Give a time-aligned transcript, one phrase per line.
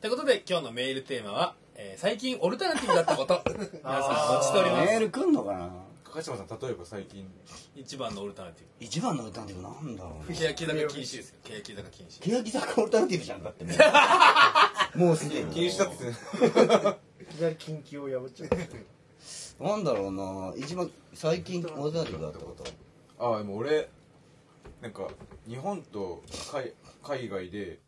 [0.00, 3.42] ということで今日のメールテーマは、えー最近オルタナティブだったこと。
[3.48, 4.86] 皆さんお待ちしております。
[4.90, 5.70] メール来んのかな？
[6.04, 7.26] 高島さん例えば最近。
[7.74, 10.26] 一番のオルタナティ一番の歌ってなんだろう。
[10.26, 11.36] ブね欅坂禁止ですよ。
[11.44, 13.72] 欅坂禁止欅坂オルタナティブじゃんだっても
[14.94, 15.52] う もうすでに。
[15.52, 16.04] 気にしたって。
[17.22, 18.46] いきなり近畿を破っちゃ
[19.60, 20.52] うなんだろうな。
[20.56, 22.64] 一番最近オルタナティブだったこと。
[23.18, 23.88] ああでも俺
[24.82, 25.08] なんか
[25.48, 26.22] 日本と
[26.52, 26.72] 海
[27.02, 27.78] 海外で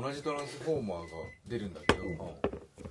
[0.00, 1.06] 同じトランスフォーマーが
[1.48, 2.02] 出るんだけど、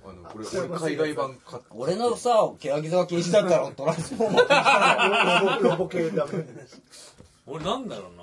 [0.04, 6.44] あのこれ俺海外版買っ俺のさ欅坂禁止だったら トランスフォーマー禁止だロボロボ系ダメ
[7.46, 8.22] 俺なんだろうな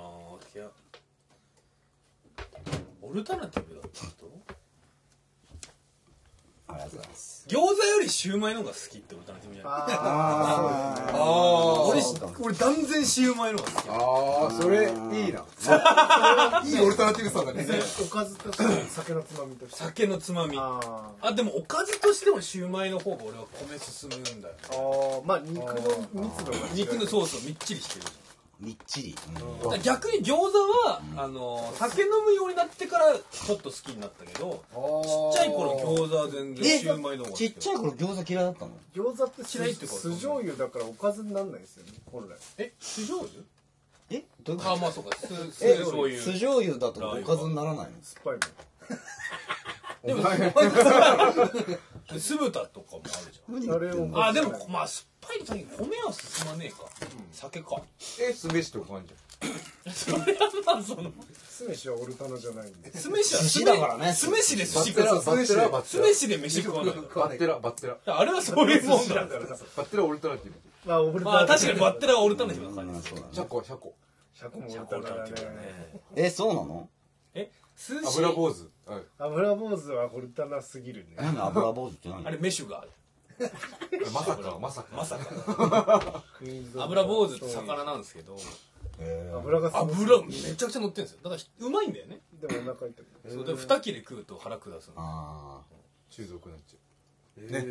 [0.54, 0.70] 欅
[3.02, 4.35] オルタナティブだったこと
[6.68, 7.36] ありがとうございます。
[7.48, 9.86] 餃子よりシューマイの方が好きってオルタナティブじゃないあ
[11.14, 13.88] あそうか俺断然シューマイの方が好き。
[13.88, 13.92] あ
[14.48, 15.44] あそれいいな。
[16.64, 16.80] いい。
[16.80, 17.64] オルタナティブさだね。
[17.70, 19.76] あおかずとして酒のつまみとして。
[19.76, 20.58] 酒のつまみ。
[20.58, 25.24] ああでもおかずとしてもシューマイの方が俺は米進むんだよーあー。
[25.24, 25.72] まあ肉の
[26.14, 28.06] 密度が肉のソースをみっちりしてる
[28.58, 29.14] みっちり。
[29.14, 30.42] だから逆に餃子
[30.88, 34.64] は、あの酒飲むようになってからちょっと好きになったけど
[35.34, 38.70] ちっちゃい頃餃子は全然えシューマイの方がちっちゃい頃餃子嫌いだったの？
[38.94, 42.36] 餃子って酢嫌いってこと酢醤油だからおかずになんないですよね本来。
[42.58, 43.42] え酢醤油？
[44.08, 44.72] えどういうこと？
[44.72, 46.18] あまあそうか酢酢え醤油。
[46.18, 47.90] 酢醤油だとおかずにならないの？
[48.02, 48.40] 酸っぱいもん。
[50.06, 50.22] でも
[52.18, 54.16] 酢豚とかもあるじゃん。
[54.22, 55.06] あでもまあ酸っ
[55.44, 56.88] ぱいの時米は進まねえか、
[57.32, 57.82] 酒か。
[58.20, 59.12] え酢飯とかあんじ
[59.92, 61.12] それはまあその。
[61.48, 63.34] 酢飯はオルタナじゃないんで酢飯。
[63.36, 64.12] は寿司だからね。
[64.14, 66.04] 酢飯でゃん寿司食うバッテラバッテラバッテラ。
[66.06, 66.94] 酢飯で飯食わない。
[66.94, 67.98] バッテラバッテラ。
[68.18, 69.14] あれはそういうもんだ。
[69.14, 70.60] だからバッテラオルタナティブ。
[70.86, 72.98] まあオルタナまあ確かにバッテラはオルタナティブなう感じ。
[72.98, 73.94] んそうだねシャコシャコ。
[74.34, 75.56] シャコもオルタナだルタナティブだね。
[75.56, 76.88] ねえそうなの？
[77.34, 77.50] え？
[77.76, 78.70] 寿司油坊主。
[78.90, 79.02] はい。
[79.18, 81.16] 油坊主はオルタナすぎるね。
[81.16, 82.26] 何油坊主って何？
[82.26, 82.90] あれメシュがある
[84.12, 84.96] まさかまさか。
[84.96, 86.24] まさか。
[86.76, 88.36] 油坊主って魚なんですけど。
[88.98, 89.38] えー。
[89.38, 91.20] 油が油めちゃくちゃ乗ってるんですよ。
[91.22, 92.20] だからうまいんだよね。
[92.40, 95.62] でもお腹痛いそうで2切れ食うと腹下すのあ
[96.10, 96.76] 中毒になっちゃ
[97.38, 97.66] えね。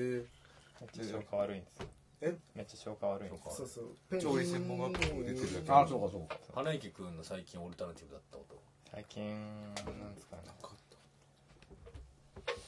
[0.81, 1.87] めっちゃ消化悪いんですよ。
[2.21, 2.37] え？
[2.53, 3.85] めっちゃ消化悪いんですそうそう。
[4.17, 5.71] う調理専門学校出てるだけ。
[5.71, 6.37] ああそうかそうか。
[6.53, 8.61] 花池くんの最近オルタナティブだったこと
[8.91, 10.43] 最近なんですかね。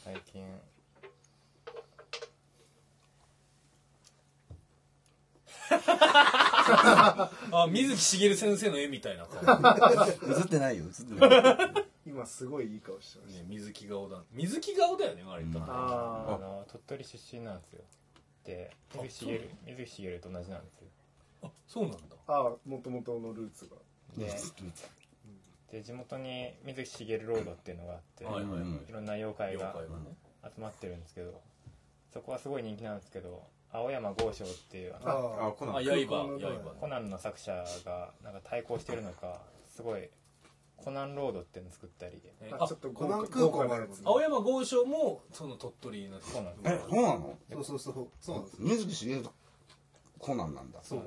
[0.04, 0.44] 最近
[5.70, 9.42] あ水木しげる先生の絵みたいな顔。
[9.60, 11.86] ね映ってないよ映ってない。
[12.06, 14.24] 今すごいいい顔してまし水木顔だ。
[14.32, 15.66] 水木顔だよね割と、うん。
[15.66, 17.84] たああの鳥取出身なんですよ。
[18.46, 20.88] で水木しげる水木しげると同じなんですよ。
[21.44, 22.00] あそうなんだ。
[22.28, 23.76] あああもともとのルーツが。
[24.18, 24.34] で
[25.72, 29.76] で地元に水木しげるロードっていうのがあって、はいはいはい、うんいろんな妖怪が
[30.44, 31.42] 集まってるんですけど
[32.14, 33.44] そこはすごい人気なんですけど
[33.78, 35.76] 青山剛昌っていうあのあコナン。
[35.78, 40.10] あ刃刃コナンの作者がなんか対抗してるのかすごい
[40.76, 42.22] コナンロードっていうの作ったり。
[42.42, 47.38] えああちょっとコナン豪空港もある華なやつ青山剛昌もその鳥取のそうなんですえそうなの？
[47.52, 48.08] そうそうそう。
[48.20, 48.68] そうなんですよ。
[48.68, 49.34] 水木しげると
[50.20, 50.80] コナンなんだ。
[50.84, 51.02] そう。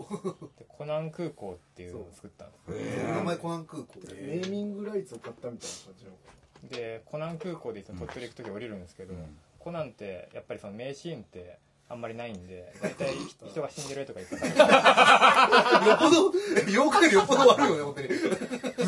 [0.58, 6.10] でコナン空港っていうのを作ったんですへ名前コナン空港ネーミングライツを買ったみたいな感じの。
[6.70, 9.14] でコナン空港でいつも鳥取行く時降りるんですけど、
[9.58, 11.58] コナンってやっぱりその名シーンって
[11.90, 13.14] あんまりないんで 大体
[13.50, 14.64] 人が死んでるとか言ってた。
[14.64, 16.32] らよっぽど
[16.68, 18.08] 妖怪よっぽど悪いよね本当に。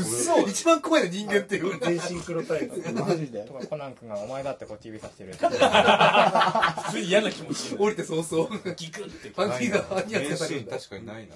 [0.01, 0.41] 嘘。
[0.49, 1.79] 一番怖いの人間っていう。
[1.81, 3.41] 全身黒タイツマジで？
[3.45, 8.49] とかコナン君が「お前だってこっち指さしてる」っ て普通に嫌な気持ち降りて早々。
[8.77, 9.33] ギクって。
[9.35, 11.35] 犯人が犯人名シーン扱いされるんだ確かにないな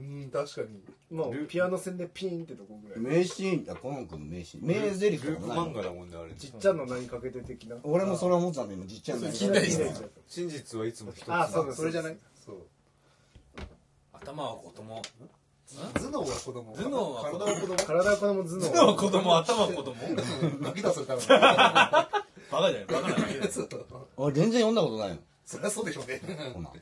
[0.00, 1.16] うん確かに。
[1.16, 3.00] もうピアノ線でピーンってとこぐらい。
[3.00, 4.66] 名シーンあコナン君の名シーン。
[4.66, 5.70] 名台詞ループとかもないの。
[5.72, 6.32] 漫画だもんねあれ。
[6.32, 7.76] ちっちゃんの何かけて的な。
[7.82, 9.92] 俺もそれ思ってたんだ今じっちゃんの近代時代
[10.26, 12.16] 真実はいつも一つあそうですそれじゃない？
[12.44, 12.56] そう。
[14.12, 15.02] 頭は子供。
[15.94, 16.74] 頭脳は子供。
[16.76, 17.46] 頭脳は子供。
[17.46, 17.76] 体は子供。
[17.76, 18.44] 体は子供。
[18.44, 19.36] 頭脳頭は子供。
[19.36, 19.94] 頭は子供。
[20.60, 21.20] 泣き出すから
[22.50, 22.84] バカじゃない。
[22.86, 23.16] バカな
[24.16, 25.18] 俺全然読んだことないの。
[25.46, 26.20] そりゃそうでしょうね。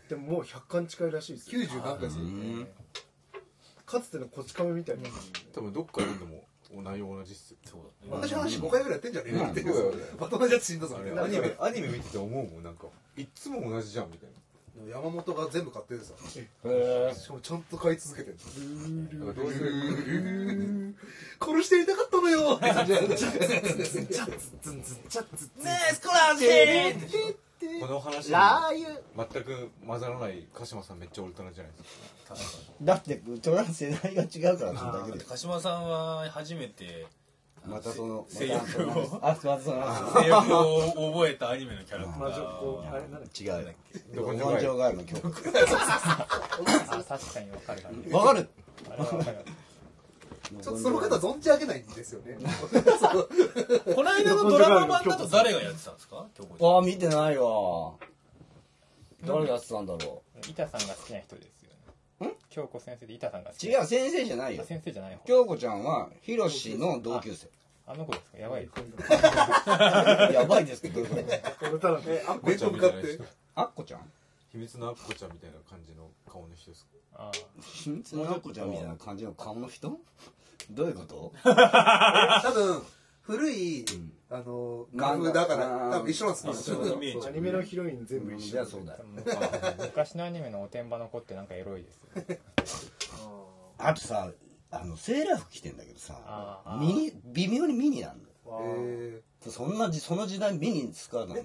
[0.09, 1.63] でももう100巻近いらしいですよ。
[1.63, 2.25] 90何回する。
[2.25, 2.67] うん
[3.89, 5.09] かつてのこち亀みたいな。
[5.55, 6.45] 多分どっか読んでも
[6.83, 7.57] 内容同じっすよ。
[7.65, 7.81] そう
[8.11, 8.23] だね。
[8.23, 9.33] 同じ話5回ぐらいやってんじゃねえ。
[9.33, 9.65] のって
[10.21, 12.87] まとめじゃしんどさあれアニメアニメ見てて思うもんなんか。
[13.17, 14.29] いっつも同じじゃんみたい
[14.89, 18.39] 山本が全部買っててさへしかもちゃんと買い続けてる
[19.35, 20.95] どういう
[21.41, 22.55] 殺してみたかったのよ。
[22.57, 23.17] って感じだよね
[27.81, 28.87] この話にラー
[29.17, 29.29] 油。
[29.33, 32.35] 全く混ざらない鹿島さんめっちゃオルタナじゃないですか。
[32.83, 35.25] だってトラン世代が違うからそれだけで。
[35.25, 37.07] 鹿島さんは初めて
[37.67, 42.91] またその性欲を あまたその性欲を覚えたアニメのキャラクター。
[42.93, 43.45] あれなんだっけ？
[43.45, 43.73] 違うよ
[44.15, 45.31] どこに根性ガエルの曲あ
[47.09, 47.83] 確かにわかる。
[48.11, 48.49] わかる
[50.49, 52.39] ちょっとその方存じ上げないんですよね。
[53.95, 56.27] この間のドラマ版だと誰がやってたんですか？
[56.61, 57.93] ああ見てないわ。
[59.25, 61.71] 誰がやってたんだろ板さんが好きな人ですよ
[62.21, 62.35] ね。
[62.49, 64.63] 京子先生で板さんが好きう違う先生じゃないよ。
[64.63, 65.21] あ先生じゃない方。
[65.27, 67.49] 京子ちゃんはヒロシの同級生。
[67.87, 68.39] あの子ですか？
[68.39, 68.69] やばい
[70.35, 71.01] やばいですけど。
[71.03, 73.19] 俺ただねあっこ面と向かって？
[73.55, 74.13] あっこちゃん？
[74.51, 76.91] 秘密のアッコちゃんみたいな感じの顔の人ですか？
[77.15, 79.99] あ秘密のあっこちゃんみたいな感じの顔の人？
[80.71, 81.33] どういうこと？
[81.45, 82.83] 多分
[83.23, 83.85] 古い
[84.31, 85.09] あの漫画。
[85.09, 86.79] 画風だから多分一緒なんですよ。
[87.27, 87.63] アニメの。
[87.63, 89.05] ヒロイン全部一緒じゃあそうだよ。
[89.79, 92.01] 昔のアニメのおてんばの子ってなんかエロいです
[93.79, 94.31] あとさ
[94.71, 98.61] あのセーラー服着てんだけどさミニ微妙にミニなんだよ。
[98.65, 101.37] えそんなじその時代ミニ使うの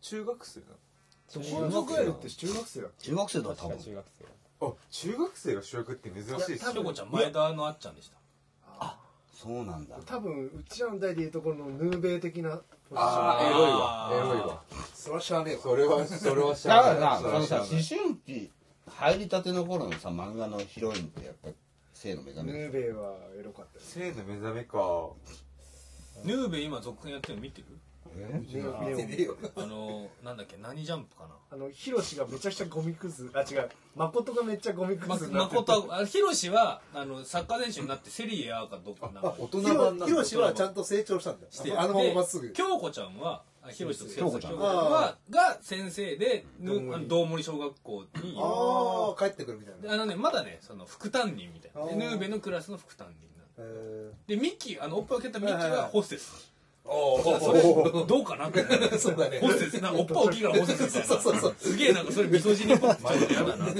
[0.00, 0.66] 中学生な
[1.36, 3.78] 根性ガエルって中学生だっ中学生だ多分。
[3.78, 8.16] 中学生のあ中学生が主役って珍しいです京子ちゃん前田のあっちゃんでした
[9.42, 9.96] そうなんだ。
[9.96, 13.00] け多分うちらの代でいうところのヌーベー的なポジション。
[13.00, 13.46] あー。
[13.46, 14.10] エロいわ。
[14.12, 14.62] エロいわ。
[14.94, 15.60] それはしゃあねえわ。
[15.62, 18.50] それはそれはしだからさ思春期
[18.86, 21.48] 入りたての頃のさ漫画のヒロインってやっぱ
[21.92, 25.10] 性の目覚ヌめーベーはエロかったよ性の目覚めか
[26.24, 27.66] ヌーベ今続編やってるの見てる？
[28.16, 28.40] え？
[28.54, 29.36] ネオネオ見てねえよ。
[29.56, 30.56] あのなんだっけ？
[30.56, 31.34] 何ジャンプかな？
[31.50, 33.30] あのヒロシがめちゃくちゃゴミクズ。
[33.34, 33.70] あ違う。
[33.94, 40.06] 誠がめっちゃゴミクまズになってて誠はあヒロシはあのサッカー選手になってセリエ A かどっかなんか大人ヒロ版なんだ。
[40.06, 41.46] ヒロシはちゃんと成長したんだ。
[41.50, 42.48] してよあのまままっすぐ。
[42.48, 44.56] で京子ちゃんはあヒロシと京子ちゃん。
[44.56, 48.36] はが先生でぬどうもりあの道森小学校に。
[48.38, 49.80] ああ帰ってくるみたいな。
[49.82, 51.86] であのねまだねその副担任みたいな。
[51.88, 56.51] でヌーベのクラスの副担任なのえでミッキーあのおっぱいを蹴ったミッキーはホステス
[56.84, 57.62] それ
[58.06, 58.48] どうかな？
[58.48, 59.38] ってーそうだね。
[59.40, 61.06] ホステスなんかおっぱい大きいからホステスみたいな。
[61.06, 61.54] そうそうそう。
[61.58, 63.64] すげえなんかそれミソジニっぽくてちょっと嫌だな。
[63.66, 63.72] マ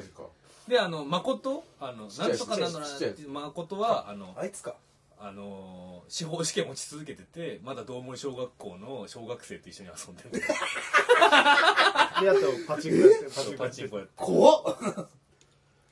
[0.00, 0.22] ジか。
[0.68, 1.64] であの誠？
[1.80, 4.76] あのなんとかなのなちっちゃいちっちゃい誠はあのあいつか。
[5.18, 10.30] あのー司法試験落ち続けててまだ道森小学校の小学生と一緒に遊んでる。
[10.32, 10.42] で
[12.30, 14.64] あとパチンコやってパチンコやって怖っ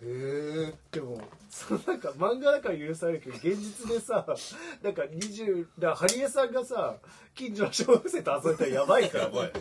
[0.05, 4.27] へえでもそのなんか漫画だから許されるけど現実でさ
[4.83, 6.97] なんか20だハリエさんがさ
[7.35, 9.53] 近所の小学生と遊んでたらやばいから やばい。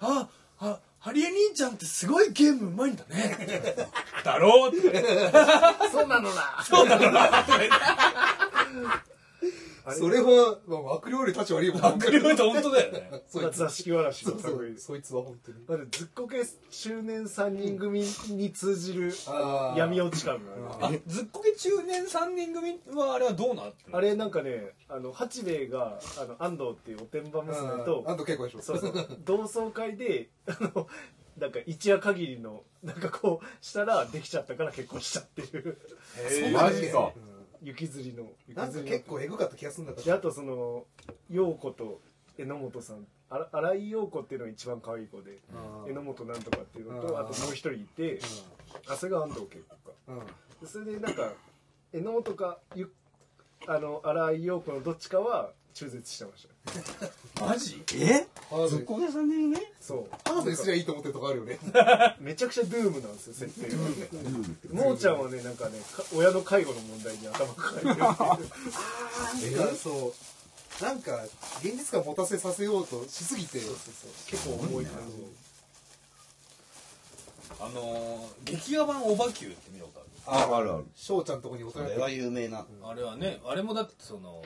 [0.00, 0.28] あ
[0.60, 3.34] あハリエ兄ちゃんってすごいゲームうまいんだね。
[4.22, 5.32] だろうって。
[5.90, 6.62] そうなのな。
[6.62, 7.44] そうなのな
[9.88, 13.22] それは、まあ、悪霊より立ち悪いもん悪霊って本当だよね。
[13.28, 13.58] そいつ。
[13.58, 15.66] 座敷わらしそうその類うそいつは本当に。
[15.66, 19.12] だってずっこけ中年3人組に通じる
[19.76, 20.52] 闇落ち感が
[20.86, 20.96] ある。
[20.96, 28.62] あずっこけ中年3人組はあれはどうなってあれなんかねあの八兵衛があの安藤っていうおてんば娘と安藤恵子でしょ。
[28.62, 29.18] そうそう。
[29.24, 30.88] 同窓会であの
[31.38, 35.78] なんか一夜限りのなんかこうしたらできちゃったから結婚したっていう。
[36.28, 37.12] そうマジか
[37.62, 38.96] 雪吊りの雪なんか吊りの。
[38.96, 40.84] 結構エグかった気がするんだけどであとその
[41.30, 42.00] 陽子と
[42.38, 43.06] 榎本さん。
[43.32, 48.18] あら新井陽子っていうのが一番可愛い子であー榎本なんとかっていうのあーとあともう一人いて
[48.88, 49.76] あそれが安藤恵子か。
[50.08, 50.18] うん。
[50.18, 51.32] うんでそれでなんか
[51.92, 52.92] 榎本かゆ
[53.66, 56.46] あの新井陽子のどっちかは中絶してまし
[57.38, 57.44] た。
[57.46, 57.82] マジ？
[57.94, 58.26] え？
[58.68, 60.06] ずっこけさんねねそう。
[60.28, 61.58] ハードにすりゃいいと思ってるとこあるよね。
[62.20, 63.76] めちゃくちゃドゥームなんですよ設定が。
[64.84, 67.96] もーちゃんはねなんかねか親の介護の問題に頭抱えてるっ
[69.40, 69.58] ていう。
[69.64, 70.14] なんかそ
[70.80, 70.82] う。
[70.84, 71.24] なんか
[71.62, 73.58] 現実感持たせさせようとしすぎて
[74.26, 75.16] 結構重い感じ。
[77.60, 80.52] あのー劇画版オバキューって見たことある？
[80.52, 80.84] ああるある。
[80.96, 82.66] 翔ちゃんとこにお互いこれは有名な。
[82.84, 84.42] あれはねあれもだってその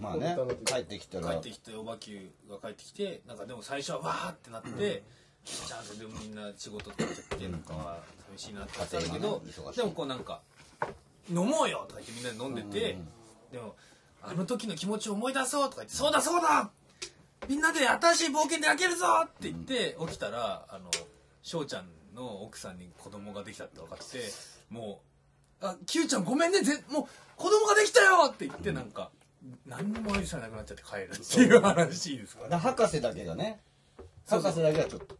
[0.00, 5.02] まあね帰ってきたら帰ってきておばきゅうが帰ってきてなんかでも最初はわーってなって、
[5.44, 7.98] ちゃんとでもみんな仕事とかちゃってなんかは
[8.36, 9.42] 寂しいなってなってたけど、
[9.74, 10.42] でもこうなんか
[11.28, 12.98] 「飲もうよ!」とか言ってみんなで飲んでて、
[13.50, 13.74] でも
[14.22, 16.70] 「あの時の気持ちを思い出そう」とか言って「そうだそうだ
[17.48, 20.90] みんなで新しい冒険で開けるぞ!」って言って起きたらあの
[21.42, 24.04] 翔ちゃんの奥さんに子供ができたって分かって
[24.70, 25.00] も
[25.62, 29.10] う「あ Q ちゃんごめんねぜもう子供ができたよ!」って言ってなんか。
[29.66, 33.60] 何にも愛されなくなっちゃって帰るっていう話ですか博士だけがね。
[34.26, 35.16] 博士だけはちょっと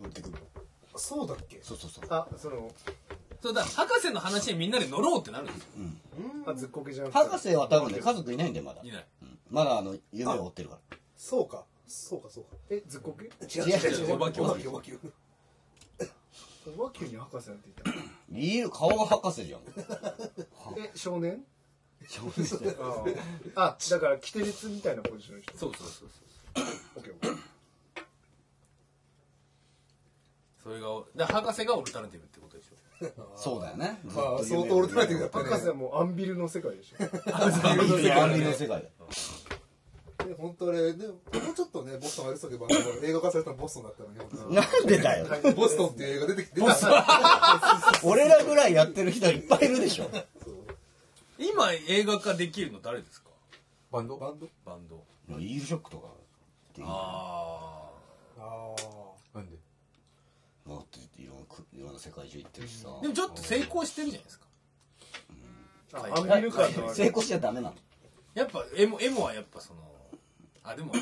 [0.00, 0.36] 乗ってくる。
[0.96, 1.60] そうだっけ？
[1.62, 2.04] そうそうそう。
[2.10, 2.70] あその
[3.40, 5.68] そうだ博士の話にみんなで乗ろうってなるんですよ。
[6.46, 8.82] あずっこけじゃ博士は多分ね家族いないんだよまだ。
[8.84, 9.06] いない。
[9.22, 10.96] うんまだあの夢を追ってるから。
[11.16, 11.64] そうか。
[11.88, 12.50] そうかそうか。
[12.70, 13.24] えずっこけ？
[13.46, 14.14] 違違う違う違う。
[14.16, 14.92] お化けお化けお化け
[16.78, 19.60] おばきゅうに博士なんて言った理由顔が博士じゃん。
[20.78, 21.42] え少年？
[23.54, 25.56] ああだからキテレツみたいなポジションの人。
[25.56, 26.08] そうそうそう
[26.56, 26.64] そう。
[26.96, 27.38] オッケーオッケー。
[30.62, 32.76] それがだから博士がオルタナティブってことでしょ。
[33.36, 34.00] そうだよね。
[34.04, 35.44] まあ相当オルタナティブだったね。
[35.44, 36.96] 博士はもうアンビルの世界でしょ。
[37.34, 38.68] アンビの世界。
[38.68, 38.80] だ
[40.26, 42.66] で本当あれねもうちょっとねボストンやってたけど
[43.02, 44.18] 映画化されたのボストンだったのに。
[44.54, 45.26] なんでだよ。
[45.56, 46.60] ボストンっていう映画出てきて。
[48.04, 50.10] 俺らぐらいやってる人いっぱいいるでしょ
[51.40, 53.30] 今映画化できるの誰ですか？
[53.90, 54.16] バンド？
[54.18, 54.48] バンド？
[54.64, 55.04] バンド。
[55.38, 56.08] イールショックとか
[56.82, 57.90] あ
[58.38, 59.56] あなんで？
[60.68, 62.88] だっていろんなくいろんな世界中行ってるしさ。
[62.98, 64.46] あでもちょっと成功してるじゃないですか。
[65.94, 67.76] あアンビル感のある 成功しちゃダメなの。
[68.34, 69.80] やっぱエモエモはやっぱその
[70.62, 70.92] あでも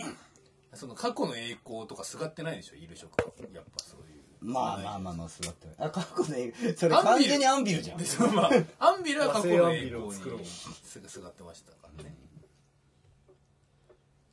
[0.72, 2.76] その過去の栄光とかすがってないでしょ？
[2.76, 3.34] イルショックは。
[3.52, 4.07] やっぱそういう
[4.40, 5.74] まあまあまあまあ座ってる。
[5.78, 8.34] あ過去ねそれ完全にアンビルじゃん。
[8.34, 12.14] まあアンビルは過去の栄光和製アンビルを作ろうにすぐすがってましたからね。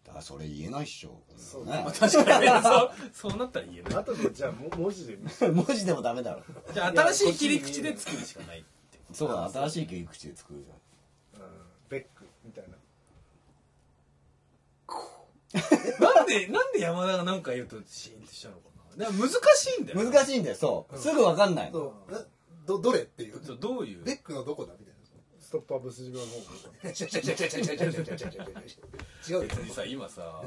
[0.05, 1.19] だからそれ言えないっしょ。
[1.37, 2.61] そうねまあ確かにね。
[2.61, 2.91] そう。
[3.31, 3.99] そうなったら言えない。
[3.99, 5.17] あとでじゃあも文字で
[5.49, 6.43] 文字でもダメだろ。
[6.73, 11.41] じゃあ新しい切り口で作るしかないってそうだ新しい切り口で作るじゃん。
[11.43, 11.51] うん。
[11.89, 12.77] ベックみたいな。
[15.99, 20.03] なんでなんで山田が何か言うとシーンとしちゃうのか難しいんだよ。
[20.11, 21.71] 難しいんだよそう、すぐ分かんない。
[21.71, 21.93] ど
[22.79, 23.39] どれっていう？
[23.59, 24.03] どういう？
[24.03, 24.95] ベックのどこだみたいな。
[25.39, 26.31] ストッパーブス島の方。
[29.29, 29.41] 違うよ。
[29.41, 30.41] 別にさ今さ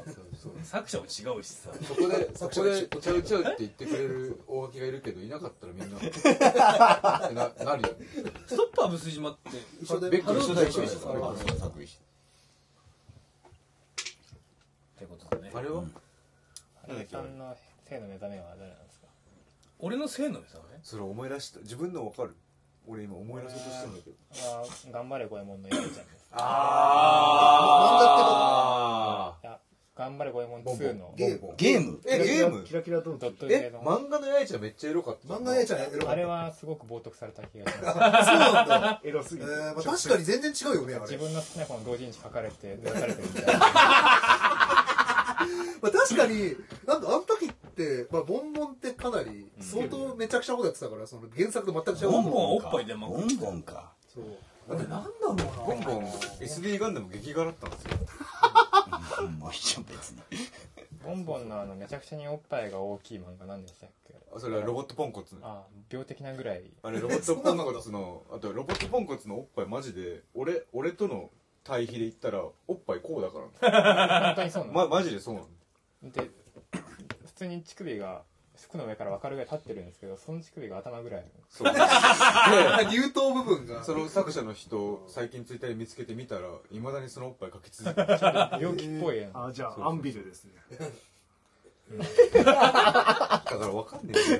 [0.63, 1.07] 作者も違
[1.39, 1.69] うしさ。
[1.87, 5.97] そこでそこで「ちゃうちゃう」って言ってくれる大脇がいるけどいなかったらみんな。
[7.31, 7.95] ななるよ。
[8.45, 9.51] ストッパーブス島って
[10.09, 10.81] ベックの一緒一緒
[11.13, 11.99] だよあそう作品っ
[14.99, 15.51] てことだね。
[15.53, 15.91] あれは、なん。
[16.97, 19.07] だっけ性の目覚めは誰なんですか？
[19.79, 20.79] 俺のせいの目覚め？
[20.83, 21.59] それ思い出した。
[21.61, 22.35] 自分の分かる？
[22.87, 24.15] 俺今思い出そうとしてるんだけど。
[24.49, 26.07] は頑張れ五右衛門のやるちゃんです。
[26.31, 26.45] あ
[29.43, 29.59] いや
[29.95, 31.13] 頑張れ五右衛門2の。
[31.17, 31.53] ゲーム。
[31.57, 31.99] ゲーム？
[32.07, 32.63] えゲーム？
[32.63, 33.47] キラキラドンキドット。
[33.47, 35.27] ゲえーの漫画のやいちゃんめっちゃエロかった。
[35.33, 36.09] 漫画のやつはエロかった。
[36.11, 37.91] あれはすごく冒涜された気がします。
[37.91, 37.93] そう
[38.39, 39.01] なんだ。
[39.03, 41.01] エロすぎて、えーまあ、確かに全然違うよねあれ。
[41.03, 43.59] 自分の好きな本同時に書かれて出されてるみたいな。
[45.81, 46.53] まあ、確かに
[46.87, 47.49] なんかあの時
[48.11, 52.11] まあ、ボンボンってかなり相当めちゃくちゃなことやってたからその原作と全く違う。
[52.11, 53.93] ボンボンはおっぱい出まくボンボンか。
[54.13, 54.23] そう。
[54.67, 56.05] ボンボン。
[56.41, 57.89] SD ガンダム激画だったんですよ。
[59.21, 60.19] うんまあいいじゃん別に。
[61.03, 64.13] ボンボンのあのめちゃくちゃにおっぱいが大きい漫画何でしたっけ？
[64.35, 66.63] あそれはロボットポンコツあ病的なぐらい。
[66.83, 71.31] あれロボットポンコツの あとロボットポンコツのおっぱいマジで俺俺との
[71.63, 73.39] 対比で言ったらおっぱいこうだか
[73.71, 75.47] ら 本当にそうなの、まマジでそうなの。
[76.03, 76.29] で普
[77.39, 78.23] 通に乳首が
[78.57, 81.73] 服の上から分かるぐらい立ってるんですけどその乳首が頭ぐらいあるそう。
[81.73, 83.83] で乳頭部分が。
[83.83, 86.41] その作者の人最近ツイッターで見つけてみたら
[86.71, 88.19] いまだにそのおっぱい描き続けてる。
[88.61, 89.31] 病気っぽいやん。
[89.33, 90.51] あじゃあアンビルですね。
[92.33, 94.39] だからわかんねえ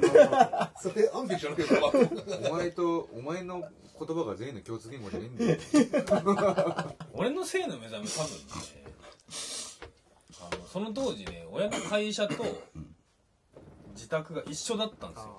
[0.80, 3.64] それアンビルじゃなくてお前とお前の
[3.98, 6.96] 言葉が全員の共通言語じゃねえんだよ。
[7.14, 8.90] 俺の性の目覚め多分ね
[10.72, 12.44] その当時ね親の会社と
[13.96, 15.30] 自宅が一緒だったんですよ。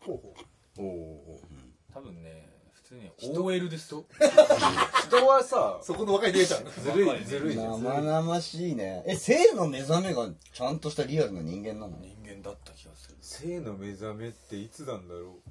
[0.00, 0.34] ほうほ
[0.78, 0.80] う。
[0.80, 1.40] おお
[1.92, 3.92] 多分ね普通に OL です。
[3.92, 4.04] よ
[5.08, 6.64] 人はさそこの若い姉ちゃん。
[6.64, 7.82] ずるいずるいじゃん。
[7.82, 9.02] 生々しいね。
[9.06, 11.98] え性の目覚めがちゃんとしたリアルな人間なの？
[12.00, 13.16] 人間だった気がする。
[13.20, 15.50] 性の目覚めっていつなんだろう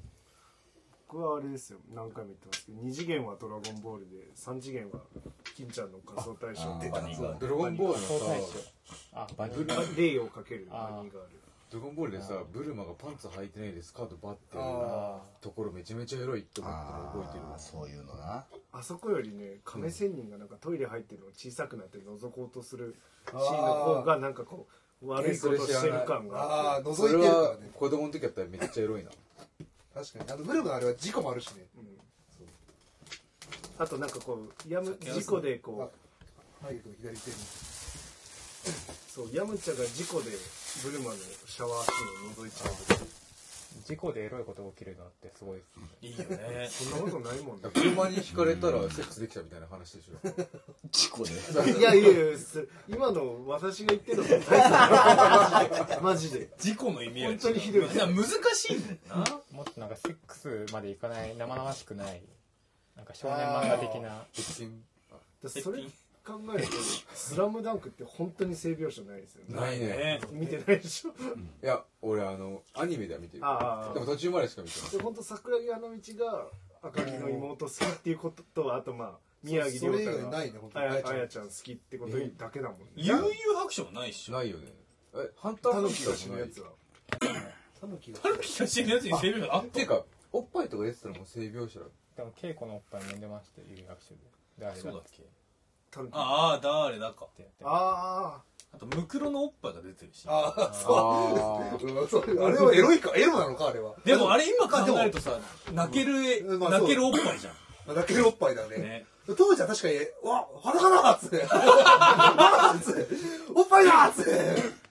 [1.10, 5.00] 僕はあれですよ何回も言ってますけど2次元は「ドラゴンボール」で3次元は
[5.56, 7.00] 金ちゃんの仮想大賞あ出た
[7.38, 8.60] ドラゴンボールのさ将
[9.14, 11.30] あバニー霊をかけるバニーガール。
[11.70, 14.56] ドラゴンボールでさブルマがパンツ履いてないでスカートバッて
[15.40, 18.44] ところめちゃめちゃエロいって思ったの覚えてるああそういうのな。
[18.72, 22.94] あそこよりね亀仙人がなんかトイレ入ってるのを小さくなって覗こうとする
[23.26, 24.66] シーンの方がなんかこ
[25.02, 29.10] う悪いことしてる感がああそ覗いてるかられはね子供の時やったらめっちゃエロいな
[29.98, 30.30] 確かに。
[30.32, 31.66] あのブルームのあれは事故もあるしね。
[31.76, 31.84] うん。
[33.78, 36.64] あとなんかこうやむ事故でこう。
[36.64, 37.36] ハイ君左手に。
[39.08, 40.30] そうヤムチャが事故で
[40.84, 43.08] ブルマのシャワーシーンを覗いちゃう。
[43.84, 45.86] 事故でエロいことが起きるのってすごいですね。
[46.02, 46.68] いいよね。
[46.70, 47.68] そんなことないもんね。
[47.74, 50.46] 車にひかれたらセックスできたみたいな話でしょ。
[50.90, 51.32] 事故で。
[51.78, 56.50] いやいやいやそ今の私が言ってるのもないですよマジで。
[56.58, 57.92] 事故の意味合い本当にひどい。
[57.92, 62.22] いや難しいんだよなもっとなんかセックスまでいかない生々しくない
[62.94, 64.24] なんか少年漫画的な。
[65.42, 65.82] だそれ
[66.24, 66.72] 考えると
[67.12, 69.56] 「スラムダンクって本当に性描写ないですよね。
[69.60, 70.20] ないね。
[70.30, 71.10] 見てないでしょ。
[71.10, 74.90] いや俺あのアニメでは見てるああでも途中までしか見てない。
[74.92, 76.46] で本当桜木花道が
[76.82, 82.86] 赤木の妹好きっていうこととあとまあ宮城亮太それ以外がないね本当あにやあやちゃん好きってことだけだもんね。
[82.94, 83.26] 悠々
[83.62, 84.34] 白書もないっしょ。
[84.34, 84.72] ないよね。
[85.14, 86.46] えハンターハンタタヌキが死ーもない。
[86.46, 86.70] ぬやつは
[87.80, 88.18] タヌキが。
[88.20, 91.86] タヌキが死ぬやつに性病あっっていうかおっぱいとか出てたらもう性描写だ。
[92.16, 94.20] でも稽古のおっぱい飲んでました有楽手で。
[94.58, 95.22] であれそうだっけ。
[95.90, 97.26] タヌキああ誰だか。
[97.26, 97.64] ってやって。
[97.64, 100.92] ああとムクロのおっぱいが出てるしあああそ
[102.18, 102.44] う。
[102.44, 103.94] あれはエロいかエロなのかあれは。
[104.04, 105.38] でもあれ今考えるとさ
[105.72, 107.52] 泣ける泣けるおっぱいじゃ
[107.86, 109.06] まあだけどおっぱいだね。
[109.26, 111.26] 当時は確かに「わ裸だ!」っつ。
[111.26, 112.92] って「わっつ。
[112.92, 113.06] って
[113.54, 114.30] 「おっぱいだ!」っつって。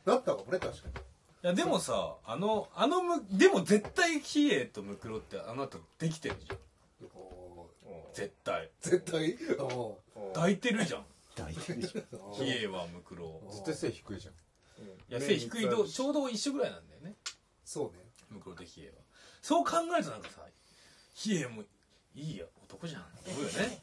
[0.06, 0.74] なったかもね確かに。
[0.74, 1.07] い
[1.48, 6.58] やでもさあのあのむでも絶対比叡とムクロってあの後できてるじゃん。
[8.13, 8.70] 絶対。
[8.82, 9.38] 絶対？
[9.60, 9.98] お
[10.34, 11.06] 抱いてるじゃん。
[11.36, 12.34] 大体でしょ。
[12.34, 13.42] 比叡はムクロ。
[13.51, 14.34] 絶対背低いじゃん。
[14.34, 14.36] い
[15.10, 17.16] や背低いとちょうど一緒ぐらいなんだよね。
[17.63, 18.04] そうね。
[18.30, 18.92] ムクロと比叡は。
[19.42, 20.42] そう考えるとなんかさ
[21.13, 21.63] 比叡も
[22.16, 23.02] いいや男じゃん。
[23.02, 23.80] って思うよね。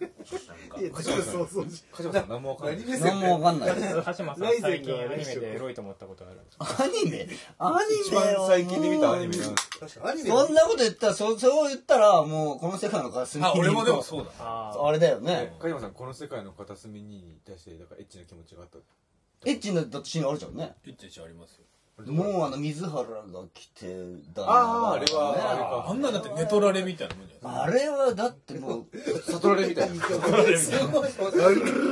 [0.83, 1.03] なんか。
[1.03, 3.01] そうそう鹿島さん何もわかんない。
[3.01, 3.71] 何もわかんない。
[4.05, 6.41] 鹿島さん最近アニメでエロいと思ったことある。
[6.59, 7.29] アニメ？
[7.59, 7.77] アニ
[8.07, 10.11] 一メは番最近で見たアニメな確かに。
[10.11, 13.51] アニメそんなこと言ったらそそう言ったらもうこの世界の片隅に。
[13.51, 14.31] あ俺もでもそうだ。
[14.39, 15.55] ああれだよね。
[15.61, 18.79] 鹿島さんこの世界の片隅に対してだからエッチな気持ちがあった。
[19.47, 20.75] エッチなだってシーンあるじゃんね。
[20.83, 21.65] ピッチェありますよ
[22.07, 23.23] もうあの水原が
[23.55, 23.87] 来て
[24.35, 25.37] だあーあれは。
[25.37, 27.63] ねあれかあんなんだって寝取られみたいなもんじゃない。
[27.63, 28.87] あれはだってもう
[29.31, 29.95] 悟られみたいな。
[30.59, 31.11] すごい。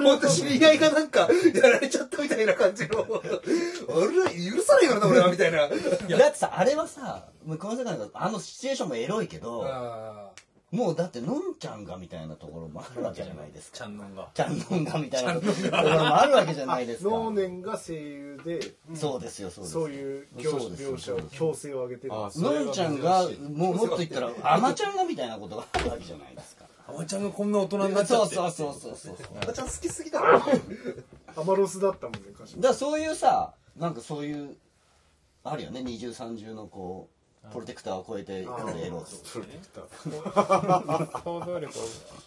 [0.02, 0.78] 本当知り合い。
[0.78, 2.44] がなんかやられちゃったみたい。
[2.46, 4.88] な感じのあれ許さない。
[4.88, 5.52] からな俺はみたい。
[5.52, 9.28] なだってさあれはさもうこの世界のあのシチュエーションもエロい。
[9.28, 10.30] けどあ
[10.72, 13.76] もうだってのんちゃんがみたいなところもあるわけじゃないですか。
[13.76, 14.30] ちゃんのんが。
[14.32, 15.70] ちゃんのんがみたいなところ。
[15.70, 17.10] もあるわけじゃないですか。
[17.10, 18.60] 能年が声優で
[18.94, 19.72] そうですよそうです。
[19.74, 22.14] そういう描そうです描写を強制を上げてる。
[22.14, 26.64] あのんちゃんがもうもっと言ったらあまちゃんがみたいなことがあるわけじゃないですか。
[26.88, 28.34] あまちゃんがこんな大人になっちゃって。
[28.34, 30.42] そうそうそうそうそうだかあ赤ちゃん好きすぎだろ
[31.36, 34.56] アマロスだったもんね歌詞らそういうさなんかそういう
[35.44, 35.82] あるよね。
[35.82, 37.11] 二重三重のこう
[37.50, 41.22] プロテクターを超えてくるエロプロテクター。
[41.22, 41.82] 想像力を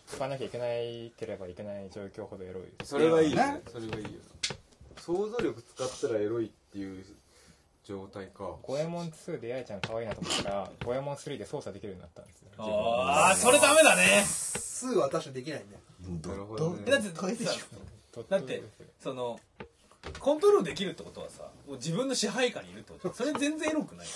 [0.08, 3.38] 使わなきゃいけないければいけない状況ほどエロいそれはいいよ。
[3.38, 3.54] ね。
[3.54, 4.10] ねそれがいいよ。
[4.98, 7.06] 想像力使ったらエロいっていう
[7.86, 8.58] 状態か。
[8.64, 12.50] 五右衛門2でややちゃん可愛いなと思ったら五右衛門3で操作できるようになったんですよ。
[12.58, 14.24] ああそれダメだね。
[14.26, 15.66] 数は確かにできないね。
[16.28, 16.92] なるほどね。
[16.92, 17.10] だって
[17.46, 17.54] さ
[18.30, 18.64] だって
[19.00, 19.40] その
[20.20, 23.14] コントロールできるってことはさもう自分の支配下にいるってこと。
[23.16, 24.08] それ全然エロくない。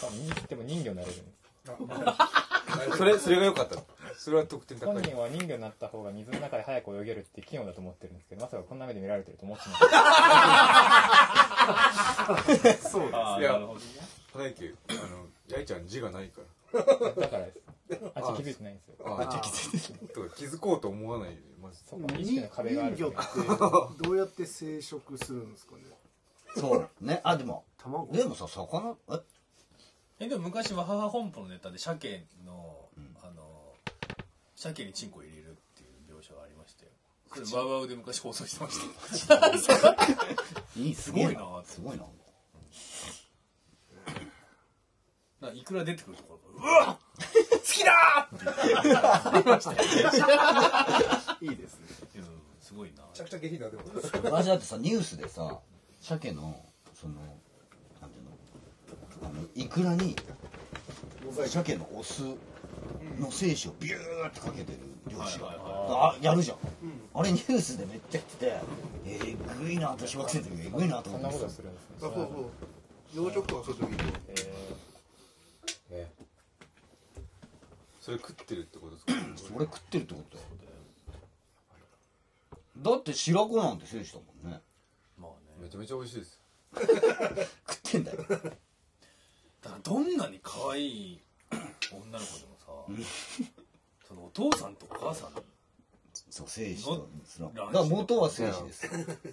[0.48, 3.78] でも人魚になれるんですそれそれが良かった。
[4.18, 4.94] それは得点高い。
[4.94, 9.80] 本人は人魚になった方が水の中で早く泳げるって器用だと思ってるんですけどまさかこんな目で見られてると思ってない。
[12.78, 13.86] そういやああなるほどね。
[14.34, 17.60] 花池あのやいちゃん字がないからだからです
[18.16, 18.96] あっち気づいてないんですよ。
[19.06, 19.42] ああとか
[20.36, 25.82] 気づこうと思わないでまずそうか意識の壁がある人魚ってどうやって生殖するんですかね。
[26.56, 27.22] そうね。
[27.24, 28.12] あでも卵？
[28.12, 30.26] でもさ魚え？
[30.26, 32.76] えでも昔は母本舗のネタで鮭の、
[33.24, 33.74] あの
[34.56, 36.92] 鮭にチンコ入れるっていう描写がありましたよ
[37.46, 39.36] それワウワウで昔放送してました。
[40.76, 42.04] いいすすごいなすごいな
[45.42, 47.24] なんかいくら出てくるところうわ好
[47.64, 48.28] きだ
[51.42, 51.88] いいですね。
[52.16, 52.26] ーうん
[52.62, 53.04] すごいな。
[53.04, 53.84] めちゃくちゃ下品だでも
[54.24, 55.60] 私だってさニュースでさ
[56.02, 56.62] 鮭の
[56.94, 57.14] その
[58.02, 58.32] なんていうの？
[59.30, 60.16] あのイクラに
[61.48, 62.24] 鮭のオス
[63.18, 66.58] の精子をビューってかけてる漁師があやるじゃん、
[67.14, 68.60] あれニュースでめっちゃやってて
[69.06, 72.28] えぐいなって小学生の時えぐいなとそんな思ってことするんですねあそうそう。
[73.26, 74.49] 養殖とかそういう時ええ
[78.10, 79.14] それ食ってるってことですか？
[79.38, 80.50] それ食ってるってことだよ
[82.78, 84.62] だって白子なんて精子だもんね。
[85.18, 85.64] まあね。
[85.64, 86.40] めちゃめちゃ美味しいです。
[86.74, 88.18] 食ってんだよ。
[88.24, 88.50] だか
[89.64, 91.22] らどんなに可愛い
[91.92, 92.66] 女の子でもさ
[94.08, 95.34] そのお父さんとお母さん
[96.30, 98.90] そう精子とそのランチだから元は精子です。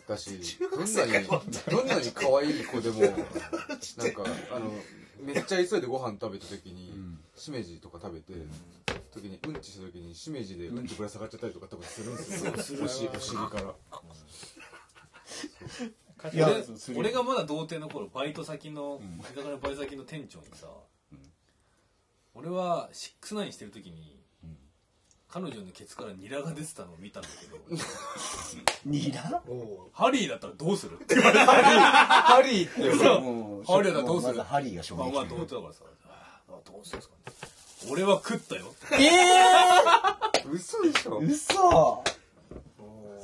[0.09, 4.73] だしどんなにどんなに可愛い子でも なんかあの
[5.21, 6.93] めっちゃ急いでご飯食べた時に、
[7.35, 8.35] しめじとか食べて、
[9.13, 10.87] 時にうんちした時にしめじでうん。
[10.87, 12.85] ちぶら下がっちゃったりとか多分するんですよ。
[12.85, 13.75] おしお尻から。
[16.97, 20.67] 俺がまだ童貞の頃バイト先の居酒屋のバイト先の店長にさ、
[22.35, 24.16] 俺は69してる時に、
[25.37, 27.59] 彼女のケツからニラが出てたのを見たんだけど。
[28.87, 29.43] ニラ？
[29.93, 30.95] ハリーだったらどうする？
[30.95, 33.21] って言われてハリーって。
[33.21, 34.37] もうハリーだどうする？
[34.39, 35.81] まずハリーが衝撃まあまあ童貞だからさ。
[36.65, 38.75] どうするんですかね俺は食ったよ。
[38.93, 41.21] ええ 嘘でしょ。
[41.21, 42.03] ー、嘘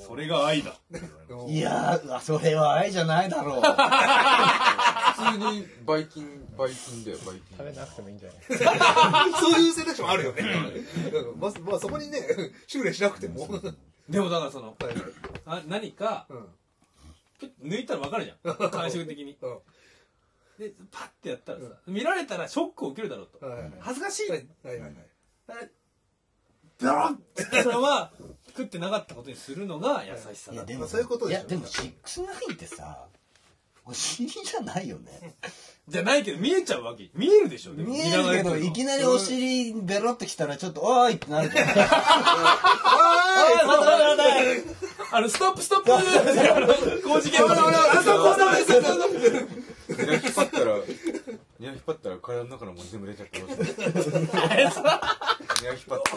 [0.07, 0.75] それが愛だ。
[1.49, 3.63] いやーそれは愛じゃないだろう。
[3.63, 9.33] 普通にバイキンバイキンだよバイキン食べなくてもいいんじゃない？
[9.41, 10.43] そういう選択肢もあるよね。
[11.13, 11.41] うん。
[11.41, 12.21] まあ、まあ、そこにね、
[12.67, 13.49] 修練しなくても。
[14.09, 14.77] でもだからその
[15.47, 16.27] あ何か
[17.65, 18.71] 抜いたら分かるじゃん。
[18.71, 19.37] 感触的に。
[19.41, 19.59] うん。
[20.59, 23.47] でパッてやったらさ見られたらショックを受けるだろうと。
[23.47, 23.73] はいはいはい。
[23.81, 24.31] 恥ずかしい。
[24.31, 24.47] はい。
[24.65, 24.95] はいはい。
[26.83, 27.63] ベロンって。
[27.63, 28.13] それは
[28.49, 31.41] 食ってなかったことにするのが優しさだいやでもまあそういうことでしょ。
[31.41, 33.07] いやでも69ってさ
[33.85, 35.35] お尻じゃないよね。
[35.89, 37.11] じゃないけど見えちゃうわけ。
[37.15, 37.75] 見えるでしょ。
[37.75, 41.69] でも見えるけどいきなりお尻ベロってきたらちょっと「おーい!」ってなるじゃん。
[41.69, 41.77] あー
[43.67, 45.91] 待って待って待あのストップストップ。
[45.91, 48.35] ってあの工事現場のあストップ。
[48.35, 49.07] ストップストッ
[49.49, 49.63] プ。
[50.03, 50.67] ニラ引っ張ったら
[51.59, 56.11] ニラ引っ張ったら体の中のもの全部出ちゃってどうするニラ引っ張って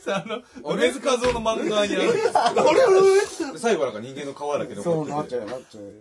[0.00, 0.42] さあの
[0.74, 2.12] 梅津和夫の漫画にある。
[2.12, 5.92] で最後はなんか人間の皮だけどそうなっちゃうなっちゃう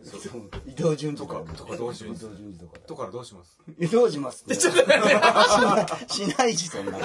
[0.65, 1.43] 伊藤潤とか。
[1.55, 1.75] とか。
[1.75, 2.79] どうします伊藤潤とか。
[2.87, 3.05] とか。
[3.05, 3.59] らどうします。
[3.77, 4.55] 伊藤しますって。
[4.55, 4.75] しない
[6.07, 6.91] しないしそんな。
[6.91, 6.99] の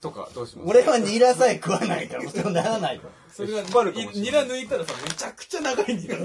[0.00, 0.68] とかどうします？
[0.68, 6.24] 俺はニラさえ食わないからそうならないからそれが引っ張るかもしれないニラ抜いたらさめちゃくちゃ長いニラだ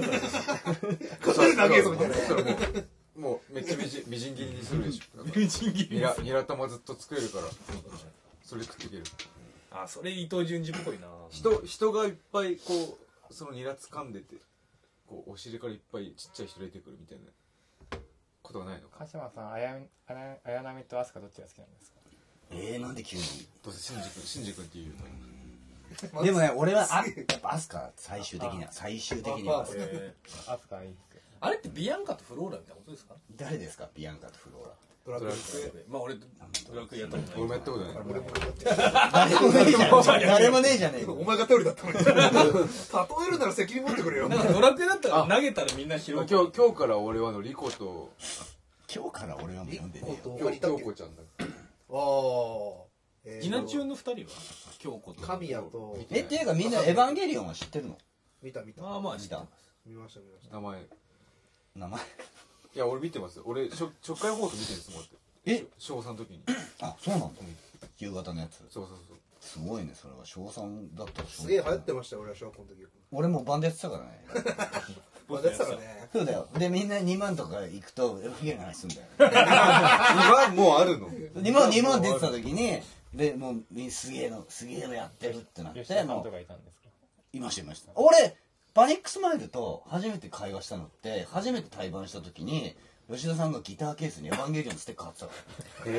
[1.24, 2.14] これだけぞみたいな。
[2.16, 2.20] も
[3.16, 7.44] うもうめっちゃみじみじん切りにするでしょ切りニラニラ玉ずっと作れるから
[8.44, 9.02] それ食っていける
[9.70, 11.06] あそれ伊藤潤二っぽいな。
[11.30, 12.98] 人人がいっぱいこ
[13.30, 14.36] うそのニラ掴んでて
[15.06, 17.98] こうお尻からいっぱいちっちゃい人出てくるみたいな
[18.42, 18.98] ことがないのか？
[19.00, 19.76] 鹿島さん綾
[20.06, 21.98] 綾綾波と飛鳥どっちが好きなんですか？
[22.50, 23.22] えー、なんで急に？
[23.62, 24.94] どうせシンジ君シンジ君っていう
[26.24, 29.66] でもね俺はあやっぱアスカ最終的には最終的には。
[29.74, 30.94] えー 飛鳥いい
[31.40, 33.14] あれってビアンカとフローラみたいなことですか？
[33.36, 33.88] 誰ですか？
[33.94, 34.70] ビアンカとフローラ
[35.18, 35.36] ドラク
[35.78, 35.84] エ。
[35.88, 36.26] まあ俺ド
[36.78, 37.38] ラクエやったことない。
[37.38, 37.94] 俺もやったことない。
[38.08, 39.68] 俺も誰もねえ。
[39.68, 41.98] じゃん誰もねえじゃねえかお前が頼りだったのに。
[41.98, 42.12] 例え
[43.30, 44.28] るなら責任持ってくれよ。
[44.28, 46.26] なんかドラクエだったら投げたらみんな拾う。
[46.28, 48.12] 今日今日から俺はあのリコと。
[48.94, 50.18] 今日から俺はもう読んでねえよ。
[50.22, 51.48] と京京子ちゃんだああ。
[53.24, 54.30] えー稲中の二人は？
[54.78, 55.20] 京子と。
[55.20, 57.98] 神谷と、えっていうかみんなエヴァンゲリオンは知ってるの？
[58.42, 58.82] 見た見た。
[58.82, 59.48] まあまあ知った見た
[59.86, 60.54] 見ました見ました。
[60.54, 60.80] 名前。
[60.80, 60.84] い
[61.76, 62.00] 名前？
[62.78, 66.42] や俺見てます俺初初回放送見てるんですもんってえ小3の時に。
[66.80, 67.42] あそうなんだ。
[67.98, 68.58] 夕方のやつ。
[68.70, 69.18] そうそうそう。
[69.40, 70.24] すごいねそれは。
[70.24, 72.86] 小3だったらすげえ流行ってましたよ、俺は小学校の時。
[73.12, 74.24] 俺もバンドやってたからね。
[75.28, 75.70] まあ、だったら。
[75.78, 76.08] ね。
[76.12, 76.48] そうだよ。
[76.58, 82.80] でみんな2万とか行くとエヴァンゲリオンの話すんだよ 今もうあるの？2万2万出てた時に
[83.14, 86.24] でもうみすげえのすげえのやってるってなって吉田さんもう。
[86.24, 86.88] とかいたんですか？
[87.32, 87.92] いましたいました。
[87.94, 88.36] 俺
[88.78, 92.76] パニックスマイルと初めて会話したのって初めて対バンした時に
[93.10, 95.32] 吉田さんがギターケースにエヴァンゲリオンのステッカー貼ってたか
[95.86, 95.98] らへ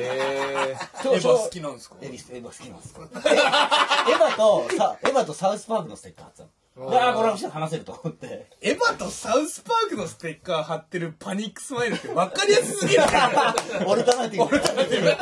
[0.70, 0.74] エ
[1.18, 1.96] ヴァ好きなんですか？
[2.00, 2.94] エビスエヴァ好きなんです。
[2.94, 6.50] かえエヴァとさエヴァとサウスパークのステッカー貼ってたの。
[6.76, 8.46] うわあこれは話せると思って。
[8.62, 13.02] エヴァとサウスパークのステッカー貼ってるパニックスマイルって分かりやすすぎる。
[13.86, 15.20] オルタナティブとんがっ た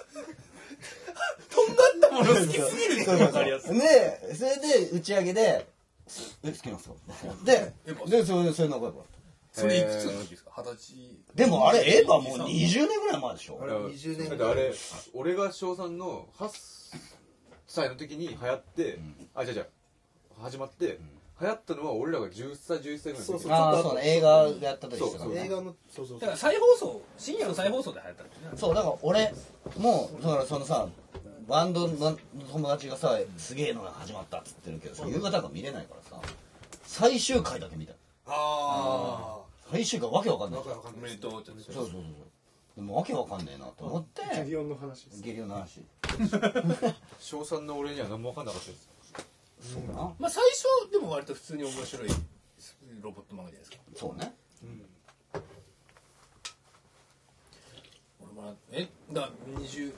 [2.24, 3.78] もの好きすぎるそう分かりやすい。
[3.78, 5.66] でそれで打ち上げで
[6.44, 6.94] 「え好きなんですか?」
[7.44, 7.72] で
[8.06, 9.20] でそれそれ仲良かった。
[9.52, 10.52] それいくつの時ですか？
[10.58, 10.94] 二十歳。
[11.34, 13.58] でもあれエヴァもう20年ぐらい前でしょ。
[13.60, 14.72] あれ20年だってあれ
[15.12, 16.50] 俺が小3の8
[17.66, 18.98] 歳の時に流行って、
[19.34, 19.66] あじゃじゃ
[20.40, 20.98] 始まって、
[21.40, 23.26] 流行ったのは俺らが10歳11歳ぐらいの時。
[23.26, 23.52] そうそう。
[23.52, 24.02] ああそうね。
[24.04, 25.44] 映画やった時したからね。
[25.46, 26.20] 映画の、そうそうそう。
[26.20, 26.38] だから。
[26.38, 28.50] 再放送深夜の再放送で流行ったんですね。
[28.56, 29.34] そうだから俺
[29.78, 30.88] もうだからそのさ
[31.50, 32.16] バンドの
[32.52, 36.22] 友達がさすげえのが始まったっつってるけどさ夕方が見れないからさ
[36.84, 37.92] 最終回だけ見た。
[38.28, 39.40] あ
[39.72, 40.50] 最終回わけわかんあ。
[40.50, 40.58] ない。
[40.60, 41.16] わかるわかんないおめで。
[41.16, 42.02] とうってそうそうそうそう。
[42.76, 44.22] でもわけわかんねえなと思って。
[44.32, 45.22] ジャリオンの話です。
[45.22, 45.80] ゲリオの話。
[47.18, 48.88] 小3の俺には何も分かんなかったです。
[49.74, 50.14] そうな。
[50.20, 52.08] まあ最初でも割と普通に面白い
[53.00, 53.76] ロボット漫画じゃないですか。
[53.96, 54.34] そうね。
[58.20, 59.92] 俺もえだから20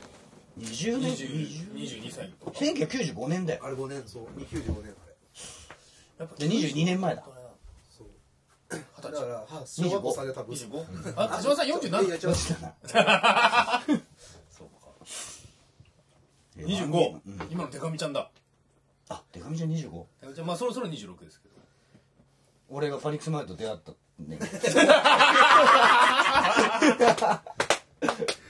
[0.58, 4.24] 20年20 22歳とか1995年だよあれ5年、そう。
[4.40, 4.92] 95年あれ。
[6.18, 7.24] やっぱで22年前だ。
[7.96, 8.08] そう。
[8.70, 8.78] 二
[9.10, 10.54] だから、は小学校3で多分。
[10.54, 10.84] 25
[11.16, 12.20] あ鹿島さん47いや違う。
[14.50, 14.72] そうか。
[16.56, 17.48] 25、うん。
[17.50, 18.30] 今のデカミちゃんだ。
[19.08, 19.88] あデカミちゃん25デ
[20.22, 21.54] カミちゃんまあそろそろ26ですけど。
[22.68, 24.38] 俺がパニックスマイルと出会ったね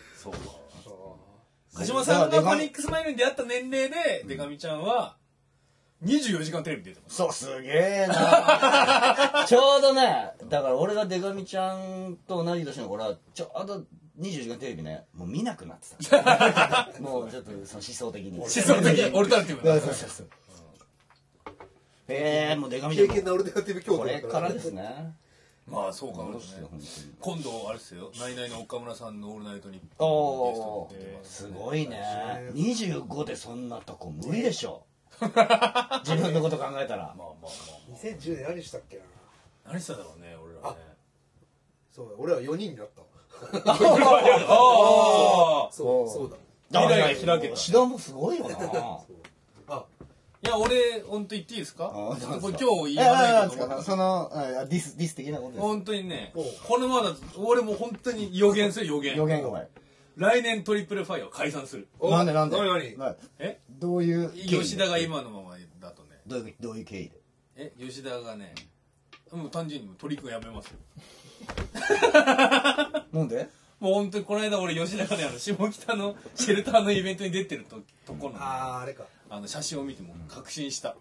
[1.72, 5.16] そうか鹿島さんがパニックスマイルに出会った年齢でデカミちゃんは
[6.04, 7.16] 24時間テレビ出てます。
[7.16, 9.44] そうすげえな。
[9.46, 13.84] ちょうどねだから俺がデカミちゃんと同じ年の頃はちょうど
[14.20, 16.90] 24時間テレビねもう見なくなってた。
[17.00, 18.30] もうちょっとその思想的に。
[18.32, 19.80] 思思想的 オルタナティブな。
[19.80, 20.28] そうそうそう
[22.08, 25.14] へえもうデカミ経験なオルタナティブ京都これからですね
[25.72, 27.42] まあそうかもねそうですよ本当に。
[27.42, 28.12] 今度あれですよ。
[28.20, 31.98] ナイナイの岡村さんの「オールナイトニッおポン」おゲストに出てますすごいね。
[32.54, 34.84] 25でそんなとこ無理でしょ。
[35.20, 37.04] 自分のこと考えたら。
[37.04, 39.02] まあまあまあ2010年何したっけな。
[39.64, 40.76] 何しただろうね俺らね。
[41.90, 43.02] そう俺は4人になった。
[43.02, 43.72] あ
[45.68, 46.36] あ そうそうだ。
[46.70, 47.56] 未来が開けた。
[47.56, 48.56] 志田もすごいよな。
[48.56, 49.00] あ
[50.44, 51.88] いや俺本当言っていいですか？
[51.88, 52.16] か？
[52.20, 52.40] 今
[52.88, 55.60] 日言えわないなんですけどかそのあディスディス的なことです。
[55.60, 56.32] 本当にね
[56.66, 59.16] このままだと俺も本当に予言する予言。
[59.16, 59.68] 予言お前
[60.16, 61.86] 来年トリプルファイヤー解散する。
[62.00, 62.56] おなんでなんで？
[62.58, 62.96] 何何？
[62.96, 63.16] はい。
[63.38, 63.60] え？
[63.70, 64.58] どういう経緯で？
[64.58, 66.08] 吉田が今のままだとね。
[66.26, 67.20] どういうどういう経緯で？
[67.56, 67.72] え？
[67.78, 68.54] 吉田がね
[69.32, 70.72] もう単純にもう取り組みやめますよ。
[73.12, 73.48] なんで？
[73.78, 77.76] もう本当にこの間俺吉田がねあの下北のシェルターのイベントに出てると
[78.06, 78.44] ところのね。
[78.44, 80.94] あああれかあの写真を見ても確信した。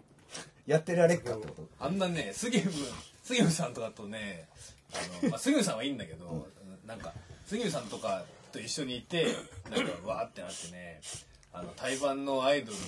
[0.66, 1.68] やってられっかってこと？
[1.78, 2.70] あんなね杉浦
[3.22, 4.48] 杉浦さんとかとね
[4.94, 6.48] あの、まあ、杉浦さんはいいんだけど、
[6.86, 7.12] なんか
[7.44, 9.26] 杉浦さんとかと一緒にいて
[9.70, 11.00] なんかわーってなってね
[11.52, 12.78] あの対バンのアイドル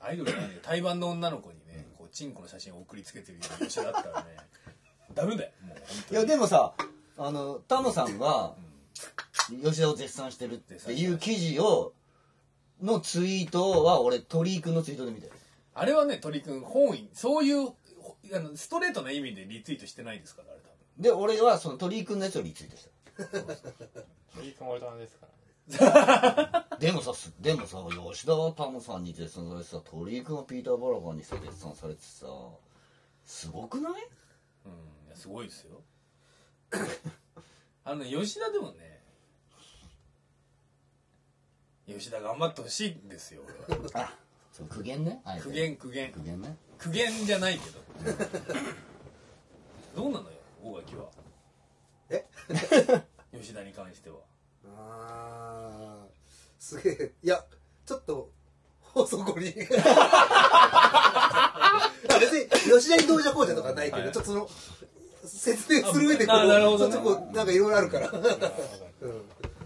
[0.00, 0.58] アイドルじゃないよ。
[0.60, 4.36] 対バンの女の子にねこうチンコの写真を送りつけてるような吉田だったらね
[5.14, 5.74] ダメだよも
[6.10, 6.72] ういやでもさ
[7.16, 8.54] あのタモさんが
[9.62, 11.92] 吉田を絶賛してるっていう記事を
[12.82, 15.32] のツイートは俺鳥居君のツイートで見てる
[15.74, 17.66] あれはね鳥くん本意そういう
[18.00, 24.42] ほあのストレートな意味でリツイートしてないですからあれ多分で俺はその鳥居君のやつをリツイートした。
[24.42, 25.26] いいつも俺となんですか
[25.78, 27.78] らでもさすでもさ
[28.12, 32.26] 吉田はタモさんに絶賛されてさ鳥居君はピーター・バラカンにさ絶賛されてさ
[33.24, 33.92] すごくない？
[34.66, 34.72] うん
[35.06, 35.80] いやすごいですよ。
[37.84, 38.91] あのね吉田でもね
[41.98, 43.90] 吉田頑張ってほしいんですよ俺は。
[43.94, 44.14] あ
[44.52, 45.20] そう苦言ね？
[45.24, 46.12] あえて苦言苦言。
[46.12, 46.56] 苦言ね？
[46.78, 47.80] 苦言じゃないけど。
[49.96, 51.04] どうなのよ大垣は？
[52.10, 52.26] え？
[53.40, 54.16] 吉田に関しては。
[54.76, 56.10] あー
[56.58, 57.12] すげえ。
[57.22, 57.44] いや
[57.86, 58.30] ちょっと
[58.80, 59.54] 放送後に
[62.08, 64.12] あ別に吉田にどうじゃこうじゃとかはないけど、はい。
[64.12, 64.48] ちょっとその
[65.24, 66.92] 説明する上でこあなるほどね。
[66.94, 68.22] ちょっとこうなんかいろいろあるから、うん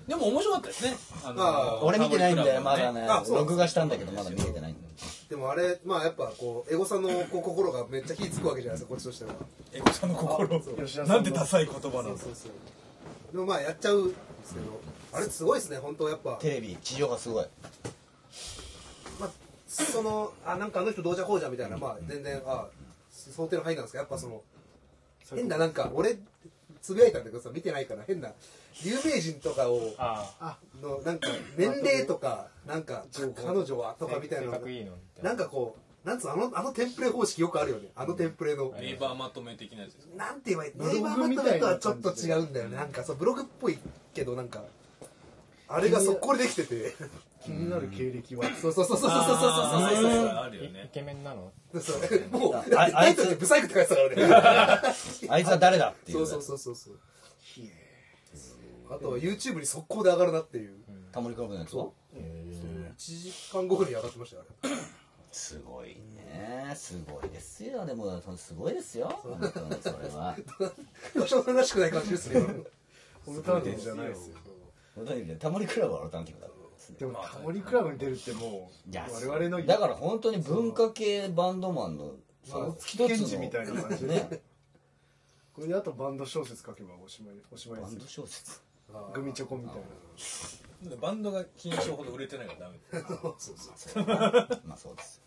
[0.06, 0.96] でも面白かったですね。
[1.24, 3.02] あの俺見てないんだよまだね。
[3.02, 3.38] あそう。
[3.38, 4.88] 録画したんだけどまだ見れてないんだよ
[5.28, 9.32] でもあれまあやっぱこうエゴさんのこう心がめっちゃ火つくわけじゃないですかこっちとしては。
[9.72, 10.76] エゴさんの心そう。
[10.76, 11.14] 吉田さんの。
[11.14, 13.32] なんてダサい言葉そなだうんそうそう。
[13.32, 14.14] でもまあやっちゃうんで
[14.44, 14.80] すけど
[15.12, 16.36] あれすごいですね本当やっぱ。
[16.40, 17.46] テレビ地上がすごい。
[19.18, 19.30] まあ、
[19.66, 22.66] そのあなんかあの人どうじゃこうじゃみたいな、まあ全然あ
[23.10, 24.42] 想定の範囲なんですけどやっぱその
[25.34, 26.16] 変ななんか俺
[26.80, 28.30] つぶやいたんだけどさ見てないから変な
[28.84, 30.58] 有名人とかをああ。
[30.82, 33.04] のなんか年齢とかなんか
[33.36, 34.58] 彼女はとかみたいなな
[35.22, 42.76] なんかこうなんつうのあのあのテンプレ方式よくあるよねあのテンプレの、ネイバーまとめ的なやつですなんて言えばいいネイバーマットメとはちょっと違うんだよね。
[42.76, 43.78] なんかそうブログっぽい
[44.14, 44.62] けどなんか
[45.68, 46.94] あれが速攻でできてて。
[47.44, 48.44] 気になる経歴は。
[48.60, 53.88] そうそうそうそうそうそうそうそうそうあるよねイケメンなのそうそうもうあタあいつイトルでブサイクって書いて
[54.20, 54.94] たからね
[55.28, 56.98] あいつは誰だっていうそうそうそうそうそう
[58.90, 60.74] あとは YouTube に速攻で上がるなっていう。
[61.12, 64.74] タモリクラブのやつは？1時間後ぐらいに上がってましたよあれ。
[65.32, 66.72] すごいね。
[66.74, 67.84] すごいですよ。
[67.86, 69.08] でもすごいですよ。
[69.22, 70.36] 本当にそれは。
[71.26, 72.40] しょうらしくない感じですね
[73.26, 74.36] オルタナティブじゃないですよ。
[74.94, 76.48] 本当にタモリクラブはオルタナティブだ
[76.98, 84.14] でもタモリクラブに出るってもう我々のだから本当に文化系バンドマンのさまあ一つのケンジみたいな感じで。
[84.14, 84.42] ね。
[85.52, 88.60] これであとバンド小説書けばおしまいおしまいバンドですよ小説
[89.14, 89.76] グミチョコみたい
[90.90, 90.96] な。
[91.00, 92.78] バンドが金賞ほど売れてないからダメ。
[93.00, 94.04] そうそうそう。
[94.64, 95.22] まあそうです。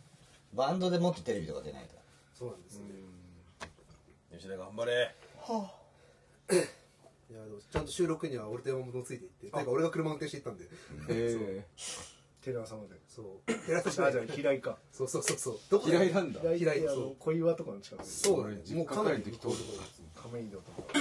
[0.54, 2.02] バンドでもっとテレビとか出ないから
[2.34, 2.86] そうなんですね。
[4.32, 5.16] 吉田頑張れ。
[7.32, 9.46] いやでもちゃんと収録には俺と山本もついていって。
[9.48, 10.66] てか俺が車運転していったんで。
[11.10, 11.66] え。
[12.42, 12.96] テレ朝まで。
[13.08, 13.54] そう。
[13.66, 15.60] 寺田あじゃあ平井かそうそうそうそう。
[15.70, 16.40] どえこ嫌いなんだ。
[16.40, 16.60] 平井。
[16.60, 17.00] 平井あそう。
[17.10, 18.62] の小岩とかの近くでそうだね。
[18.66, 19.54] 俺もうかなり実家帰る時通る
[20.16, 20.94] 亀戸とか。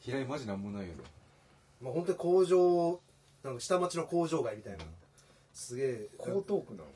[0.00, 1.02] 平井マジなんもないよね
[1.82, 3.00] まあ本当に工場
[3.44, 4.78] なんか下町の工場街みたいな
[5.52, 6.08] すげえ。
[6.20, 6.88] 江東区なの？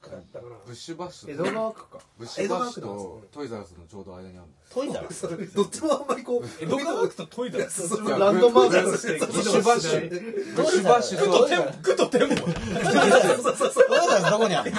[0.00, 0.56] だったかな。
[0.64, 1.98] ブッシュバッシュ江戸川区か。
[2.18, 5.54] ブッシュバッシュ江戸川区なんとトイザらスのちょうど間にあるトイザらス？
[5.54, 7.88] どっちもあんまりこう江戸川区とトイザらス。
[7.88, 8.08] そうそう。
[8.08, 10.08] のランドマークとしてブッシュバッシュ
[10.56, 14.78] ブッシュバッシュとトイザらス区とテンポトイザらスどこにあるの？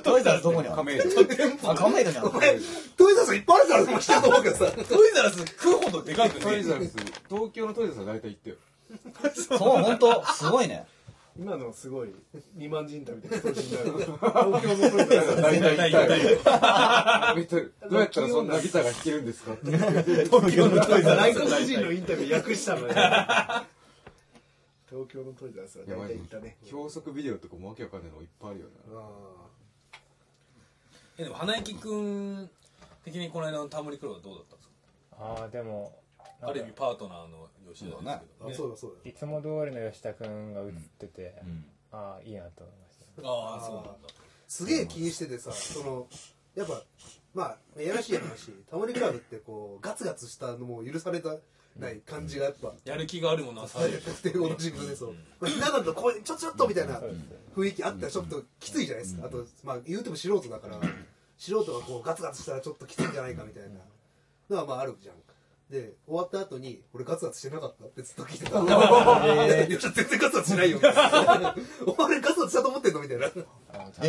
[0.00, 0.42] トイザらス。
[0.42, 1.04] どこにある亀戸。
[1.04, 2.10] のあ亀戸。
[2.10, 2.40] にあるの
[2.96, 6.40] トイザらスいっぱいあるからも知ってると思うけどさトイザらス区ほどでかくね。
[6.40, 6.96] トイザらス
[7.28, 8.56] 東京のトイザらスは大体行ってよ。
[9.34, 10.24] そう本当？
[10.26, 10.86] すごいね。
[11.38, 12.14] 今のすごい
[12.54, 14.16] 二万人インタビューで等身大の東
[14.62, 17.46] 京のトイレだ大体大痛体い
[17.90, 19.70] どうやったらそんなギターが弾けるんですかって。
[19.70, 22.94] 東京のトイザらス外国人のインタビュー訳したのね。
[24.88, 26.56] 東京のトイザらスは大体行ったね。
[26.70, 29.02] 教則ビデオとかもわけわかんないのいっぱいあるよな。
[31.18, 32.48] えでも花行くん
[33.04, 34.55] 的にこの間のタモリクロはどうだった？
[35.18, 35.98] ああでも
[36.42, 38.04] ある意味パートナーの吉田です
[38.38, 39.10] けど、あそうだそうだ。
[39.10, 41.34] いつも通りの吉田君が映ってて、
[41.92, 43.28] ああいいなと思いました。
[43.28, 43.90] ああそうなんだ。
[44.48, 46.06] すげえ気にしててさその
[46.54, 46.82] やっぱ
[47.34, 48.52] まあやらしい話。
[48.70, 51.36] タモリクラブってこうガツガツしたのも許された
[51.78, 55.14] ない感じがやっぱやる気があるものはされる っていう同じ分でそう。
[55.40, 57.00] まあひな壇とこうちょっとちょっとみたいな
[57.54, 59.26] 雰囲気あったらちょっときついじゃないですか。
[59.26, 60.80] あとまあ言うても素人だから
[61.38, 63.80] 素人がこうガツガツしたらちょっときついんじゃないかみたいな
[64.50, 65.16] のはまああるじゃん。
[65.70, 70.78] で終わった後に俺ガツガツしてなかったってずっと聞いてた 「いやいや全然ガツガツしないよ」
[71.86, 73.28] お前ガツガツしたと思ってんの?」みたいな。
[73.28, 73.34] で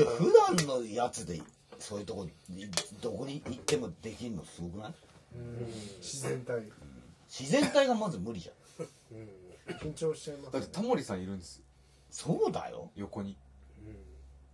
[0.03, 1.41] 普段のやつで
[1.79, 2.69] そういうとこに
[3.01, 4.93] どこに行ってもできるのすごくない？
[5.99, 6.61] 自然体。
[7.27, 8.51] 自然体がまず無理じゃ
[9.73, 9.77] ん。
[9.79, 11.57] 緊張しちゃいますだってタモリさんいるんです。
[11.57, 11.63] よ
[12.11, 12.91] そうだよ。
[12.95, 13.35] 横に。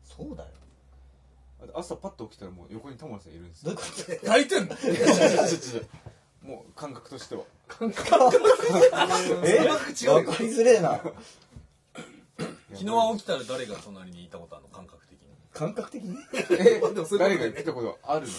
[0.03, 0.49] そうだよ
[1.73, 3.73] 朝パッと起きたらもう横にタモリさんいるんですよ。
[3.73, 4.27] どういうこと？
[4.27, 4.75] 泣いてんの？
[6.43, 7.43] もう感覚としては。
[9.45, 9.67] え？
[9.67, 9.87] わか
[10.43, 10.99] りづれえな。
[12.73, 14.69] 昨日は起きたら誰が隣にいたことあるの？
[14.69, 15.29] 感覚的に。
[15.53, 16.17] 感覚的に？
[16.59, 17.99] えまあでもそういうこと誰が来たこと？
[18.03, 18.33] あるの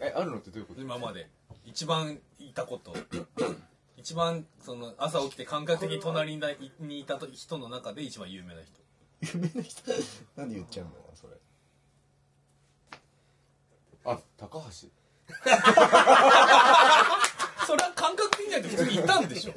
[0.00, 0.80] えあるのってどういうこと？
[0.80, 1.28] 今まで。
[1.64, 2.94] 一番いたこと。
[3.96, 9.36] 一番その朝起きて感覚的に隣にいにいた人の中で一番有名な人。
[9.36, 9.92] 有名な人？
[10.36, 10.92] 何言っちゃうの？
[11.14, 11.34] それ
[14.04, 14.88] あ高橋。
[17.66, 19.52] それは感覚的には普通にいたんでしょ。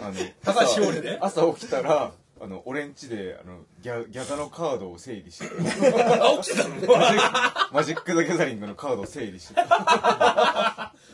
[0.00, 1.18] あの高橋ひょうりね。
[1.20, 5.46] 朝起きたらあの俺ん家であのギャギャザのカードを整理して。
[5.46, 6.74] あ起きてたの？
[6.74, 7.20] マジッ
[7.68, 9.54] クマジック・ザ・ギャザリングのカードを整理して。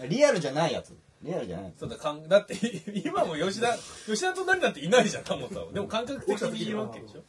[0.08, 0.96] リアルじゃないやつ。
[1.22, 2.54] リアルじゃないそうだかんだって
[3.04, 5.72] 今も吉田吉田隣なんていないじゃんタモさんは。
[5.72, 7.22] でも感覚的にいるわけでしょ。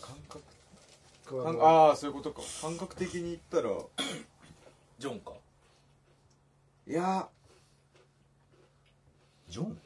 [0.00, 0.42] 感覚。
[1.62, 2.40] ああそういうことか。
[2.62, 3.74] 感覚的に言ったら
[4.98, 5.32] ジョンか？
[6.86, 7.28] いや。
[9.48, 9.78] ジョン？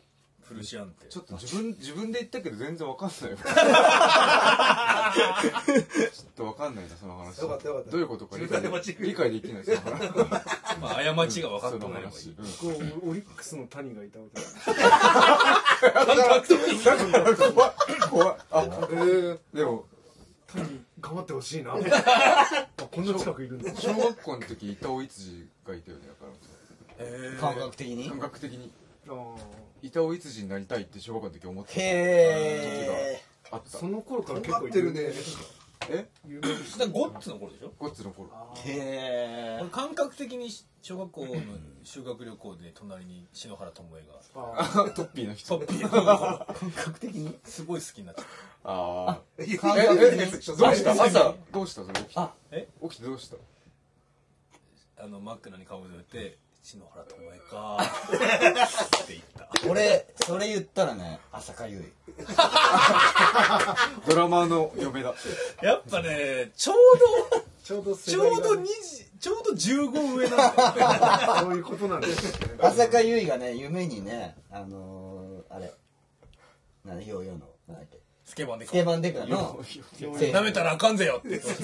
[0.43, 1.07] フルシアンテ。
[1.09, 3.37] ちょっと自分自分で言ったけど全然わかんないよ。
[3.37, 3.43] ちょ
[6.25, 7.39] っとわかんないなその話。
[7.41, 7.91] よかったよかった。
[7.91, 10.09] どういうことか理解で理解できないその話
[10.81, 12.51] まあ過ちが分かってもらえばい話いうんこ
[13.07, 14.41] うオリックスの谷がいたこと
[17.21, 17.73] ある怖い。
[18.09, 18.37] 怖い。
[18.51, 19.85] あえーでも
[20.47, 21.75] 谷頑張ってほしいな。
[21.79, 21.79] あ
[22.91, 23.75] こんな近くいるんだ。
[23.75, 26.27] 小学校の時板尾一次がいたよねだか
[26.99, 27.05] ら。
[27.07, 27.39] へー。
[27.39, 28.09] 感覚的に？
[28.09, 28.73] 感覚的に。
[29.09, 29.37] あー。
[29.83, 33.79] 板尾一次になりたいって小学校の時思ってたへえあった。
[33.79, 35.13] その頃から結構頑張ってるね
[35.91, 36.09] え？
[36.27, 37.73] 有名ですゴッツの頃でしょ？
[37.79, 38.29] ゴッツの頃。
[38.65, 40.49] へ俺感覚的に
[40.83, 41.35] 小学校の
[41.83, 44.59] 修学旅行で隣に篠原ともえが。
[44.59, 45.59] あ トッピーの人。
[45.59, 48.25] トッピーの感覚的にすごい好きになっちゃっ
[48.65, 49.61] ああいや
[49.95, 53.37] どうした朝どうしたそれ起きてあえ起きてどうした
[54.97, 56.37] たあの真っ暗に顔を塗って
[56.69, 57.79] 篠原ともえか
[59.03, 59.49] って言った。
[59.71, 61.81] 俺それ言ったらね浅香唯。
[64.07, 65.15] ドラマーの嫁だ
[65.63, 66.77] やっぱねちょう
[67.65, 72.59] ちょうどどちょうど2時ちょうど15上なんだよそういうことなんですよね。
[72.61, 75.73] 浅香唯がね夢にねあのー、あれ。
[76.85, 77.47] なんだヨーヨーの。
[77.67, 77.99] なんだっけ？
[78.27, 79.59] スケバンでスケバンデカの。
[80.43, 81.31] めたらあかんぜよって。
[81.31, 81.63] 言って制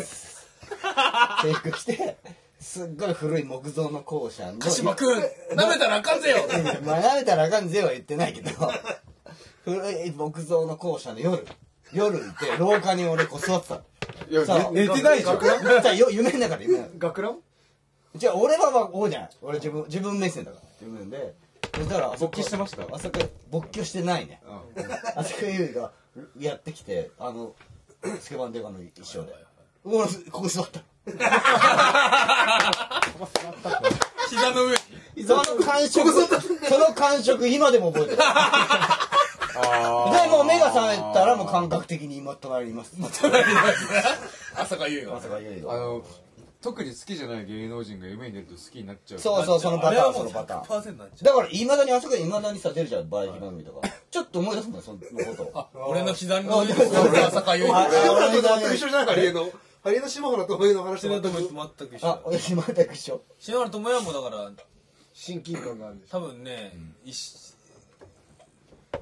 [1.53, 2.17] 服着て
[2.65, 6.39] すっごい古い木造の校舎の鹿島くん舐めたらあかんぜよ。
[6.83, 8.51] まあ舐めたらあかんぜは言ってないけど
[9.65, 11.47] 古い木造の校舎の夜
[11.93, 13.83] 夜いて廊下に俺こう座ってたの。
[14.31, 15.39] いやさあ寝寝てないじゃん。
[15.43, 16.67] 夢の中で夢の中で
[16.99, 17.39] 学ラン？
[18.17, 21.35] じゃあ俺はまあこうじゃない俺自分自分目線だから自分で。
[21.75, 22.87] そしたら勃起してました？
[22.91, 23.19] 朝香
[23.51, 24.41] 勃起をしてないね。
[24.77, 24.85] うん。
[25.17, 25.93] 朝香優が
[26.39, 27.55] やってきてあの
[28.21, 29.35] スケバンデカの衣装で。
[29.85, 30.81] 俺ここ座った
[34.29, 34.77] 膝の上
[35.17, 35.25] に。
[35.25, 36.11] その感触。
[36.11, 38.19] その感触今でも覚えてる。
[39.57, 42.97] あでもう目が覚めたらもう感覚的に今隣にいます。
[44.57, 46.03] 朝香優が朝香優があの
[46.61, 49.21] 特に好きじゃない芸能人が夢に出ると好きになっちゃう。
[49.21, 50.11] そうそうそのパター。
[50.11, 50.61] ンそのパター。
[50.61, 53.87] ン100%になっちゃうだからいまだに朝香いまだにさ出るじゃんバラエティ番組とか。
[54.11, 55.05] ちょっと思い出すもんそのこ
[55.37, 55.43] と。
[55.45, 59.33] をあ俺の膝の上に朝香優あ篠原と全く一緒じゃないハリエ
[59.85, 63.23] のハリエの島原ともえの話全く一緒あ俺全く一緒。
[63.39, 64.51] 篠原ともえはもうだから
[65.13, 66.73] 親近感があるんでしょ多分ね、
[67.05, 67.55] 一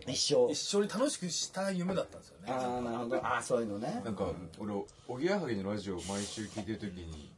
[0.09, 2.53] 一生一緒に楽しくした夢だったんですよね。
[2.53, 3.17] ああなるほど。
[3.19, 4.03] ああそういうのね。
[4.05, 4.27] なんか
[4.59, 4.73] 俺
[5.07, 7.31] おぎやはぎのラジオを毎週聞いてる時に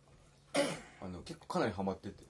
[1.02, 2.24] あの結構かなりハマってて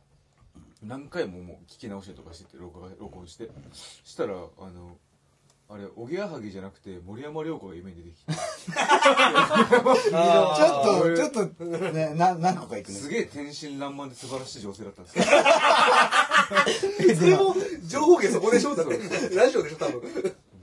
[0.82, 3.48] 何回ももう聞き直したりとかしてて録画録音して。
[4.04, 4.98] したらあの
[5.66, 8.32] あれおぎやはぎじゃなくて森山良子が夢に出てきて。
[8.34, 8.42] ちょ
[10.70, 12.94] っとちょっとねな何個か行くね。
[12.98, 15.24] すげえ天真爛漫で素晴らしい女性だったんですよ。
[17.16, 17.54] それも。
[17.86, 18.76] 情報源そこでしょ？
[18.76, 18.98] だって
[19.34, 20.02] ラジオでしょ多分。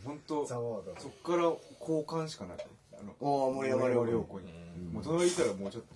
[0.06, 2.58] 本当そっから好感しかない。
[2.94, 4.40] あのおお森山良子。
[4.40, 4.46] に。
[4.94, 5.90] もう隣いたらもうちょっと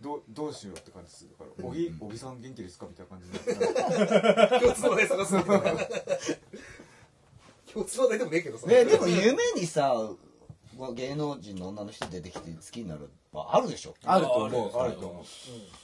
[0.00, 3.38] どうどうしようって感じですだから「おぎおぎさん元気ですか?」みたいな感じで
[4.60, 5.72] 共通の話題探すみたいな
[7.76, 8.66] 共通の話題でもねえけどさ。
[8.66, 9.94] ねでも夢にさ
[10.94, 13.94] 芸能人の女の人出てきて好きになるはあるでしょ。
[14.04, 14.78] あると思う。
[14.78, 15.24] ああると思う。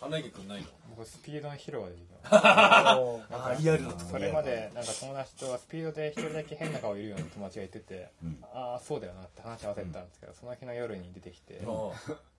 [0.00, 0.66] 花池君ないの
[0.96, 8.38] 僕スピードの披露ができたあリアルなそれまでなんか友達とスピードで一人だけ変な顔いるような友達がいてて、うん。
[8.42, 11.90] ああそうだよなって話合わせてたんですけど、その日の夜に出てきて、あ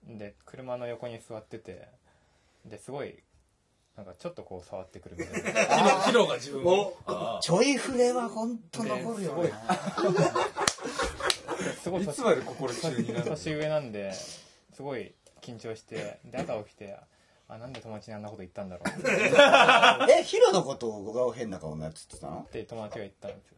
[0.06, 1.88] で車の横に座ってて
[2.66, 3.16] ですごい
[3.96, 6.00] なんかちょっとこう触ってくるみたいな。
[6.00, 6.94] ヒロが自分を。
[7.06, 9.52] あちょい触れは本当残るよね。
[11.82, 12.02] すごい。
[12.04, 13.36] いつまで心中になるの？
[13.36, 14.42] 年上なんです
[14.82, 16.96] ごい緊張してで朝起きて
[17.46, 18.88] あなんで友達にあんなこと言ったんだろう。
[18.88, 18.92] っ
[20.18, 22.42] えヒロのことを変な顔のやつって言ってたの？
[22.50, 23.54] て友達が言ったんですよ。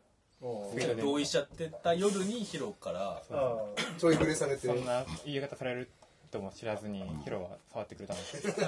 [1.01, 3.22] 同意しちゃってた夜にヒロから。
[3.30, 3.64] あ
[3.99, 4.66] ちょい触れされて。
[4.66, 5.91] そんな言い方される
[6.31, 8.43] とも知らずにヒロは触ってくれたんです。
[8.43, 8.66] け ど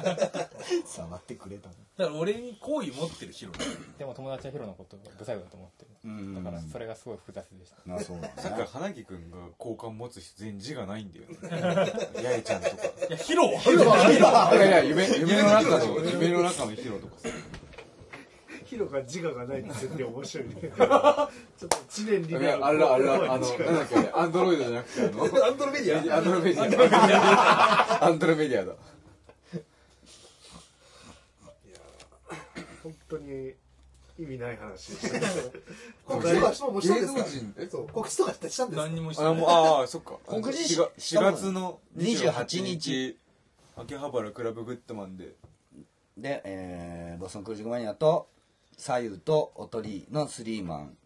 [0.86, 1.74] 触ってくれたの？
[1.96, 3.52] だから俺に好意持ってるヒロ。
[3.98, 5.84] でも友達はヒロのことをブサイクだと思って。
[5.84, 6.34] るうん。
[6.44, 7.90] だからそれがすごい複雑でした。
[7.90, 11.36] なそうださっき花木くんが好感持つ人全員字がないんだよね。
[12.22, 12.76] 八重ちゃんとか。
[13.08, 14.54] いやヒロは。
[14.54, 17.28] いやいや夢夢の中の 夢の中のヒロとかさ
[18.68, 20.54] ヒロが自我がないって絶対面白いね。
[20.60, 25.24] ちょっと知念リいやあれだあれだあのなんだっけアンドロイドじゃなくてあの？
[25.46, 26.16] アンドロメディア。
[26.16, 28.04] アンドロメディア。
[28.04, 28.72] アンドロメディアだ
[32.82, 33.54] 本当に
[34.18, 35.26] 意味ない話でしたね。
[36.06, 37.68] 告知とかもうしたん芸ですか能人え？
[37.70, 37.88] そう。
[37.88, 38.68] 告知とかしたんですか？
[38.82, 40.18] 何にもしてあもうないああそっか。
[40.26, 42.90] 告知し 4, したもん月の28 28日。
[42.90, 43.18] 日。
[43.76, 45.34] 秋葉原クラブグッドマンで。
[46.16, 48.28] で、えーボストンクルージングマニアと
[48.78, 50.96] 左右とおとりのスリーマン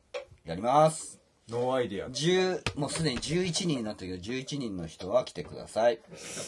[0.45, 1.19] やります。
[1.49, 2.11] ノーアイディア。
[2.11, 5.99] 10もうすでに11人になったけど11人の人は来てください。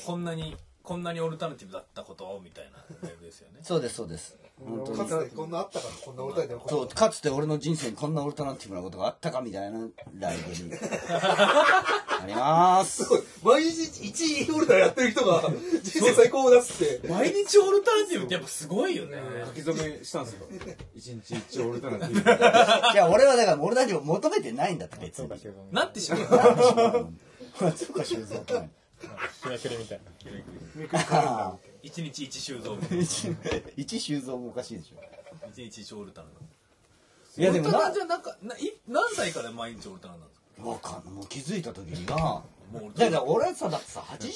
[0.06, 3.60] こんなにこんなにオルタナティブだったことみたいなライブですよね。
[3.64, 4.36] そうですそうです。
[4.62, 4.98] 本当に。
[4.98, 10.70] かつてこんなあったからこんな歌いでそうかつて俺の人生にこんなオルタナティブなことがあったかみたいなライブに
[12.24, 13.04] あります。
[13.42, 15.42] 毎日1位オルタやってる人が
[15.82, 17.08] 人生最高だっつって。
[17.08, 18.24] 毎日オルタナティブ。
[18.24, 19.18] ってやっぱすごいよね。
[19.46, 20.46] 書き初めしたんですよ。
[20.94, 22.92] 一日一応オルタナティブ。
[22.92, 25.28] いや俺はだから俺たちも求めてないんだって別に。
[25.28, 27.12] そうか修造なってしまう。
[27.60, 28.70] 松岡修造って何
[29.42, 30.00] 締めくりみたい
[31.02, 31.58] な。
[31.82, 32.78] 一日一修造
[33.76, 35.00] 一修造もおかしいでしょ。
[35.50, 36.28] 一日一オルタナ
[37.36, 37.78] いやでもな。
[37.78, 40.43] オルタナじゃなんかない何歳から毎日オルタナなんですか？
[40.62, 41.14] わかんない。
[41.14, 42.16] もう気づいた時にな。
[42.16, 42.44] も
[42.94, 44.30] うだから俺さだってさ80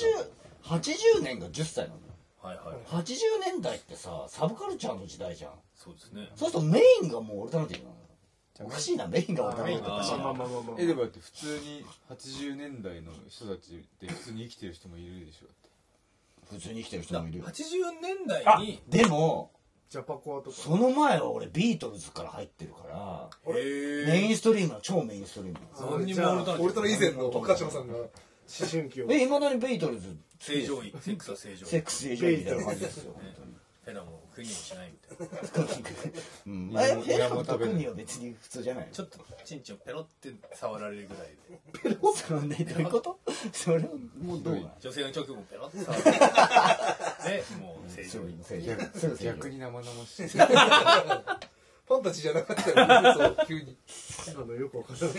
[0.65, 2.01] 80年が10歳なのよ。
[2.43, 3.05] はいはい。
[3.05, 5.53] 80年代ってさサブカルチャーの時代じゃん。
[5.75, 6.31] そうですね。
[6.37, 8.03] そうするとメインがもうオルタナティブなのよ
[8.61, 10.77] おかしいなメインがオルタナティブっておかしいなまあまあまあまあまあ。
[10.79, 15.47] えでもだって普通に80年代の人たちって普通に生きてる人もいるでしょ。
[15.47, 17.45] だって普通に生きてる人もいるよ。
[17.45, 17.51] 80
[18.03, 19.51] 年代あにでも
[19.89, 20.57] ジャパコアとか。
[20.57, 23.31] その前は俺ビートルズから入ってるから。
[23.57, 28.09] へメインストリームは超メインストリームなの何にもオルタナティブオルタナ以前の岡島さんが思
[28.71, 29.07] 春期を。
[29.11, 30.17] えいまだにビートルズ？
[30.39, 30.95] 正常位。
[31.01, 31.69] セックスは正常位。
[31.69, 33.58] セックス正常位みたいな感じですよ本当に
[33.89, 35.29] フェラも国もしないみたい
[35.65, 35.73] な。
[36.47, 37.95] うん。
[37.97, 41.29] 別に普通じゃないちょっとチンチンをペロって触られるぐらい
[41.91, 41.97] で。
[42.15, 43.19] そのねどういうこと？
[43.53, 43.79] それ
[44.19, 46.19] もうどうなの女性の曲もペロって触られる。
[47.49, 48.91] でもう正常位正常位そう。
[49.01, 50.29] 正常位逆に生々しい。
[50.29, 53.15] ファ ンタジーじゃなかったよね。
[53.15, 53.79] そう急に。
[54.37, 55.15] あのよくわからない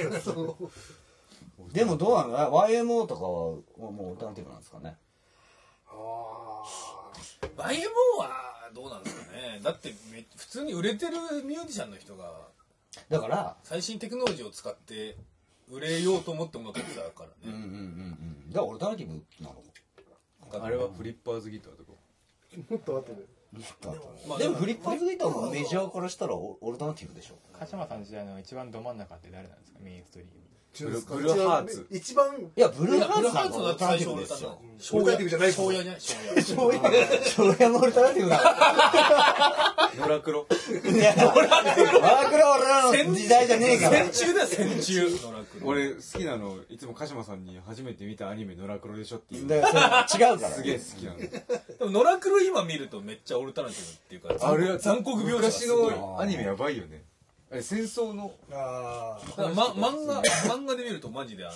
[1.74, 4.98] でもどうなの YMO とかはもうオルタナティブなんですかね
[5.88, 6.64] あ
[7.42, 7.58] YMO
[8.18, 9.60] はどうなんですかね。
[9.64, 11.14] だってめ普通に売れてる
[11.46, 12.48] ミュージシャンの人が
[13.10, 15.18] だから最新テクノロジーを使って
[15.70, 18.18] 売れようと思ってものってたからうんうんうんね、
[18.48, 18.52] うん。
[18.52, 19.14] だからオルタナティブ
[19.44, 19.64] なの？
[20.66, 21.92] あれはフリッパーズギターとか。
[22.70, 23.26] もっと後で。
[24.28, 27.36] まあでもフリッパーズギターもメジャーからしたらオオルタナティブでしょ？
[27.58, 29.80] 鹿島さん時代の一番ど真ん中って誰なんですか？
[29.82, 30.34] メインストリーム
[30.78, 31.88] ブルブルーハーツ。
[31.92, 36.02] 一番いやブルーハーツなんかハーツだってオルタナティブですよのオルタナティブじゃない庄屋じゃない。
[36.02, 36.80] 庄屋
[37.24, 45.08] 庄屋もオルタナティブだノラクロいやワークラ俺らの時代じゃねえから戦中だよ戦中
[45.64, 53.82] 俺好きなのいつも鹿島さんに初めて見たアニメノラクロでしょっていうだからそれ違うからすげえ好きなのでも野良黒今見るとめっちゃオルタナティブ
[54.18, 57.04] っていうかあれは残酷描写が昔のアニメやばいよね
[57.52, 61.56] あれ戦争のあだからま、漫画漫画で見るとマジであの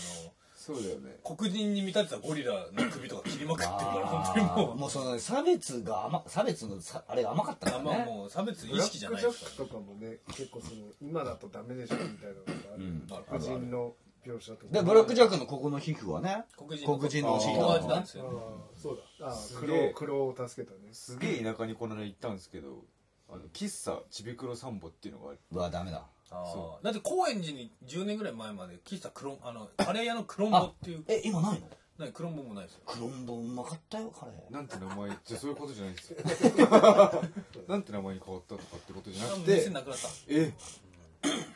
[0.64, 1.20] そうだよね。
[1.26, 4.78] 黒人に見立てたゴリラの首とか切りまくってるから本当にもう。
[4.78, 13.08] もうその差別が甘差別のさあれが甘かったかあまあらねもう差別意ブラックジャ識じゃないですかックとかもね結構その今だとダメでしょみたいなのがある、うん。
[13.10, 13.94] ら黒人の
[14.26, 14.72] 描写とか。
[14.72, 16.46] でブラックジャックのここの皮膚はね。
[16.58, 18.70] 黒人の黒人のシー友トあ達なんですよ。
[18.82, 19.28] そうだ。
[19.28, 20.94] あ黒黒を助けたね。
[20.94, 22.86] すげえ田舎にこの間行ったんですけど
[23.34, 25.40] あの喫茶ちびくろ散歩っていうのがある。
[25.52, 26.06] うわダメだ。
[26.32, 31.04] あそーだって高円寺に10年ぐらい前まで喫茶クロンあのカレー屋のクロンボっていう。
[31.08, 31.68] え今ないの？
[32.00, 32.82] 何クロンボもないですよ。
[32.88, 36.18] クロンボうまかったよカレーなんて名前じゃそういうことじゃないんですよ。
[37.68, 40.08] なんて名前に変わったとかってことじゃなく店てなくなった。
[40.28, 40.54] え？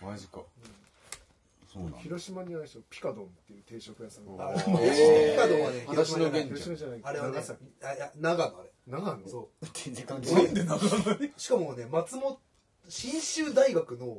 [0.02, 0.42] マジか。
[1.74, 1.98] そうなんだ。
[2.00, 5.32] 広島にあるでしょピカドンっていう定食屋さんがあーマジえー。
[5.34, 7.64] ピカドンはね裸足の広島じゃない源広島じゃないあれはね長崎。
[7.84, 9.28] あいや長野あれ長野？
[9.28, 12.38] そ全然関係ないうしかもね松本
[12.88, 14.18] 信州大学の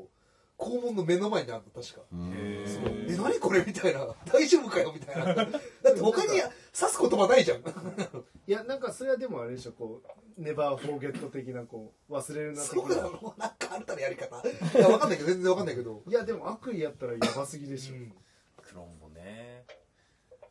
[0.58, 2.02] 校門の目の前にあるの確か。
[2.12, 2.32] うん。
[2.34, 3.64] え何これ？
[3.64, 4.08] みたいな。
[4.26, 4.92] 大丈夫かよ？
[4.92, 5.34] みたいな。
[5.34, 5.48] だっ
[5.94, 7.58] て他に指す言葉ないじゃん。
[7.58, 7.62] い
[8.50, 10.02] やなんかそれはでもあれでしょこ
[10.36, 13.34] うネバーフォーゲット的なこう忘れるな的そうななの？
[13.38, 14.42] なんかあったらやり方。
[14.76, 16.02] いやわかんないけど全然わかんないけど。
[16.08, 18.12] いやでも悪意やったらやばすぎでしょ、うん。
[18.60, 19.64] クロンボね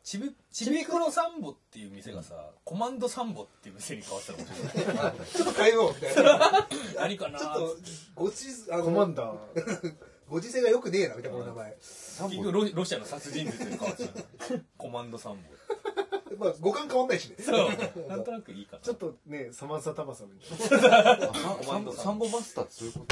[0.08, 2.34] ちびちびくろサンボっていう店がさ
[2.64, 5.26] コマンドサンボっていう店に変わったら面白い。
[5.34, 6.68] ちょっと変えようみたいな。
[6.96, 7.76] 何かなちょっと
[8.14, 9.94] ご時あコマンのダー。
[10.30, 11.76] ご時世がよくねえなみたいなこの名前。
[11.76, 15.40] 結局ロロシアの殺人術に変わっちゃうコマンドサンボ。
[16.42, 17.36] まあ五感変わんないしね。
[17.40, 17.68] そう。
[18.08, 18.82] なんとなくいいかな。
[18.82, 21.10] ちょっとねサマンサタバサみたいな。
[21.10, 21.32] あ
[21.62, 23.04] サンボサンボマスターってそういうこ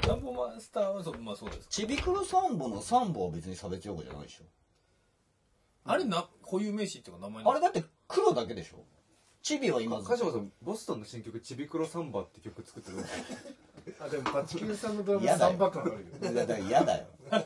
[0.00, 0.08] と？
[0.08, 1.68] サンボマスターはそうまあそうです。
[1.68, 4.44] ちびくろサンボのサンボは別に差別用語じゃないでしょ
[5.90, 8.84] あれな固有名詞っていうか名前なあれだって黒だけでしょ？
[9.42, 13.24] チビは今鹿島さんボストンの新曲「ちびくろサンバ」って曲作ってるんですよ
[13.98, 15.52] あでもパチキンさんのドラム嫌だよ。
[15.52, 15.96] 3バカあるよ
[16.34, 17.06] だから嫌だよ。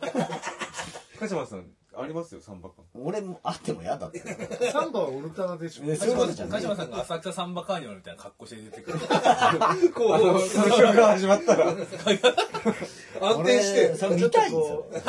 [1.21, 1.67] 鹿島さん
[1.97, 2.85] ありますよサンバ感。
[2.95, 4.19] 俺もあっても嫌だって。
[4.73, 5.85] サンバはオルタナでしょ。
[5.85, 8.99] ねそういうことじゃない鹿島さんが浅草サンバカーニバルみたいな格好して出てくる。
[9.95, 11.73] こう曲が始まったら
[13.27, 14.87] 安定して俺それ見たいんですよ。
[14.91, 15.03] み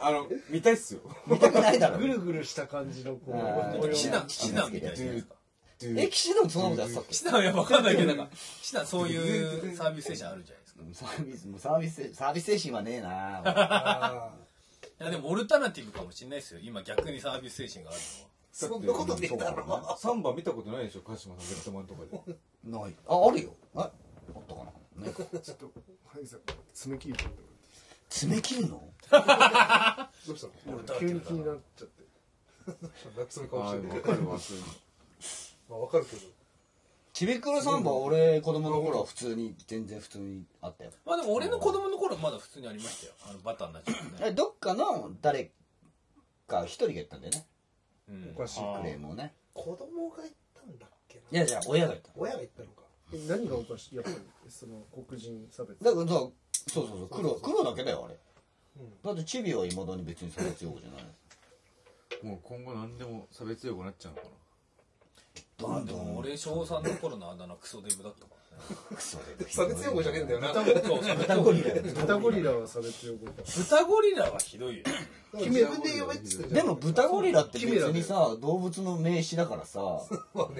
[0.00, 1.00] あの見たいっすよ。
[1.26, 1.98] 見たくないだろ。
[1.98, 5.34] ぐるぐるした感じのこうあー模様騎士団騎士団みたいなやつですか？
[5.82, 7.08] え騎士団そんなことやってたっけ？
[7.10, 11.10] 騎士団はや分かんないけどなんか騎士団そういうサービス精神あるじゃないですか。
[11.10, 13.42] サービスもうサービスサービス精神はねえな。
[13.44, 14.30] あ
[15.00, 16.60] いやでもオルタナティブかもしれないですよ。
[16.62, 18.28] 今逆にサービス精神があるのは。
[18.28, 22.34] ーそんなことねえだろサンバ見たことないでしょ鹿島さんベッドマンとかで。
[22.64, 22.94] ない。
[23.08, 23.54] ああるよ。
[23.76, 23.92] ああっ
[24.46, 24.72] たかな？
[25.00, 25.72] ねちょっと
[26.06, 26.40] はいさん
[26.74, 27.24] 爪切りて
[28.08, 28.68] 爪切るの？
[28.70, 32.04] どうしたの 急に気になっちゃって。
[33.28, 33.88] そういう顔あしてる。
[33.92, 34.68] ーわかるわそういうの
[35.68, 36.22] まあわかるけど。
[37.12, 40.90] ちびくろサンボは俺子供の頃は普通に全然普通にあったよ。
[41.04, 43.12] まあでも俺の子供の頃はまだ普通にありましたよ。
[43.26, 44.10] あのバターになっちゃうね。
[44.22, 45.50] えどっかの誰
[46.48, 47.46] か一人が言ったんだよね。
[48.08, 48.32] うん。
[48.34, 48.60] おかしい。
[48.60, 49.34] クレームをね。
[49.54, 51.22] 子供が言ったんだっけな。
[51.30, 52.79] いやじゃあ親が言った親が言ったのか。
[52.79, 52.79] え
[53.28, 53.96] 何がおかしい？
[53.96, 54.16] やっぱり
[54.48, 55.82] その黒人差別。
[55.82, 56.32] だからさそう
[56.72, 58.18] そうそう黒黒だけだよあれ。
[58.78, 58.90] うん。
[59.02, 61.02] だってチビはいまだに別に差別用語じゃない。
[62.22, 68.76] もう今後何でも差別用語になっちゃうのかまあでも俺小3の頃のあだ名クソデブだったからね。
[68.94, 70.52] クソで差別用語じゃねえんだよな。
[70.52, 71.74] 豚ゴリラ。
[71.82, 74.84] 豚ゴリラは差別用語か豚ゴリラはひどいよ。
[75.34, 76.54] 自分で言えばいいっつって。
[76.54, 79.80] でも豚ゴリラって別にさ動物の名詞だからさ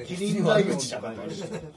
[0.06, 1.70] キリンライオンとかもあるしそうだね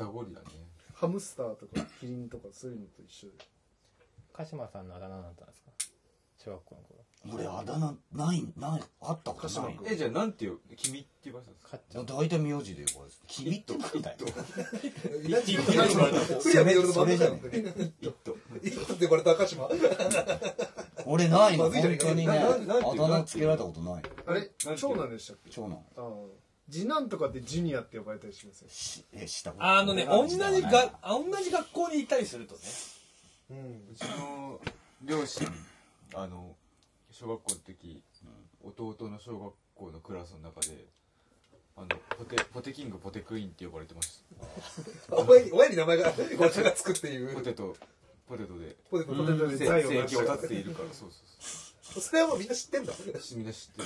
[0.00, 0.46] な豚ゴリラね
[0.94, 3.32] ハムスターとかキリンとかそういうのと一緒で。
[4.32, 5.70] 鹿島さんのあだ名なったんですか？
[6.42, 7.00] 小学校の頃。
[7.34, 7.94] 俺あだ名
[8.26, 9.74] ないないあったことない。
[9.74, 11.72] 鹿島えじゃあなんていう君って言われたんですか？
[11.72, 14.10] かっちゃん大体名字で呼ばれて君ってなんだ。
[14.12, 14.16] よ
[15.22, 18.32] 一気に何言われたのフリアメヨルの番組だよそイット
[18.94, 19.68] って呼ばれた赤島？
[21.06, 21.70] 俺ないの。
[21.70, 22.56] 本当にねあ
[22.96, 24.02] だ名つけられたことない。
[24.26, 24.50] あれ？
[24.76, 25.50] 長男でしたっけ？
[25.50, 25.78] 長男。
[25.96, 26.04] ああ
[26.70, 28.68] 次男とかってジュニアって呼ばれたりしますよ。
[28.70, 30.48] しえしたことあのね同じが
[31.02, 32.60] あ同じ学校にいたりするとね。
[33.50, 33.56] うん
[33.92, 34.02] うち。
[34.04, 34.60] の
[35.02, 35.48] 両親
[36.14, 36.54] あの
[37.10, 38.02] 小学校の時、
[38.62, 40.86] 弟の小学校のクラスの中で
[41.76, 41.86] あの
[42.18, 44.22] ポテポテキングポテクイーンって呼ばれてまし
[45.10, 47.28] 親に親に名前がごちゃがつくっていう。
[47.28, 47.76] たポテト
[48.28, 48.76] ポテトで。
[48.90, 52.92] ポテトポテトで生財を立てているからそうそうそれはもうみんな知ってんだ。
[52.92, 53.82] そうみんな知って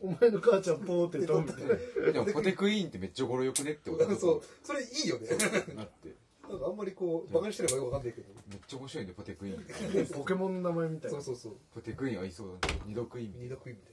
[0.00, 1.68] お前の母ちゃんポーテトみたいな
[2.06, 4.42] るでもポテクイーンってめっちゃ語呂よくねって俺は そう。
[4.62, 5.28] それいいよね。
[5.74, 6.14] なって。
[6.48, 8.28] なんかあんまりこうバカにしてればよくわかんないけど。
[8.48, 10.06] めっちゃ面白いねポテクイーン。
[10.06, 11.20] ポケモンの名前みたいな。
[11.20, 12.80] そうそうそうポテクイーン合いそうだね。
[12.86, 13.92] 二度クイーンみたい二度食いみたい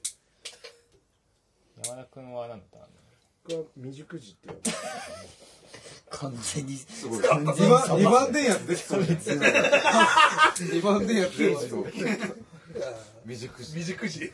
[1.89, 2.87] 山田君は何だったの？
[3.47, 4.61] 僕は未熟児っていう
[6.09, 6.77] 完全に。
[6.77, 7.23] すごい。
[7.23, 8.81] 完全に二番二番電圧出て。
[8.81, 9.01] そう
[10.71, 11.67] 二番電圧出て。
[11.67, 11.85] そう。
[13.25, 14.31] 未熟な児未熟児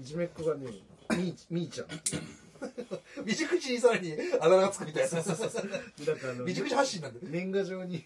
[0.00, 0.66] いじめっ子がね
[1.10, 1.86] みーみーちゃん。
[1.86, 2.22] っていう
[3.24, 5.10] 未熟児にさらにあだ名がつくみたいな。
[5.10, 5.34] だから
[6.32, 8.04] あの未熟児発信なんだよ年賀状に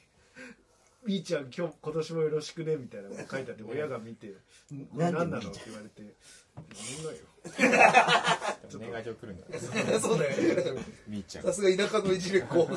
[1.07, 4.28] 「みーちゃん今日今年もよろしくね」みたいなのが書いてあって親が見て
[4.92, 6.03] 「これ何なの?」って言われて
[6.57, 7.18] 「何がよ。
[8.78, 9.92] 年賀状来るんだ。
[9.92, 10.82] よそうだよね。
[11.07, 11.45] みーちゃん。
[11.45, 12.68] さすが田舎のいじめっ子。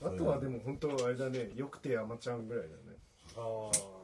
[0.00, 2.96] あとはでも本当あれだねよくて山ちゃんぐらいだね。
[3.36, 3.97] ああ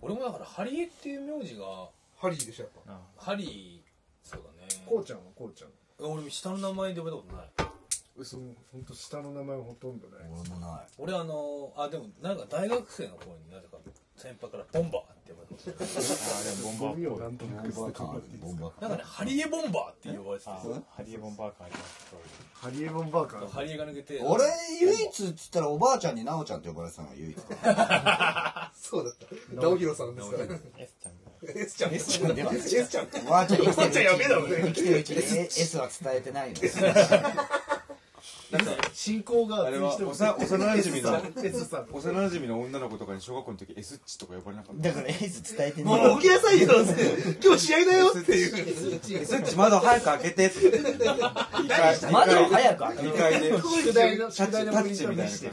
[0.00, 2.92] 俺もだからハリエっていう名字がハリーでしょやっぱ。
[2.92, 4.84] あハリーそうだね。
[4.86, 5.70] こうちゃんはこうちゃん。
[6.04, 7.70] 俺下の名前で呼ばれたことない。
[8.16, 8.38] 嘘。
[8.38, 10.20] うん本当下の名前ほとんどない。
[10.28, 10.86] 俺もない。
[10.98, 13.78] 俺あのあでもなんか大学生の頃になぜか
[14.18, 22.16] 先輩からボンバーって呼ばれてましたボンバゴミをーなんとなくボンバーなんかねハリエボンバーって呼ばれてたハリエボンバー感あります
[22.60, 24.44] ハリエボンバーカーハリエが抜けて俺
[24.80, 27.36] 唯一っつったらおばあちゃんに奈緒ちゃんって呼ばれてたのが唯一
[28.74, 29.14] そうだっ
[29.54, 30.44] た直弘さんですから
[31.54, 36.56] S ちゃん S ちゃん S ちゃん S ちゃんおばあちゃんおばあちゃんやべえだろね生きてるうちに S は伝えてないの
[38.94, 41.10] 進行があれは幼幼馴染の
[41.92, 44.88] 幼馴染の女の子とかに小学校の時 S っちとか呼ばれなかった。
[44.88, 46.68] だから S 伝えてもないう起きなさいよ
[47.44, 49.20] 今日試合だよっていう。
[49.20, 55.50] S っち窓早く開けてって2階窓を早く開けて2階で宿題のタッチ宿題のタプリント見ッチみたいなして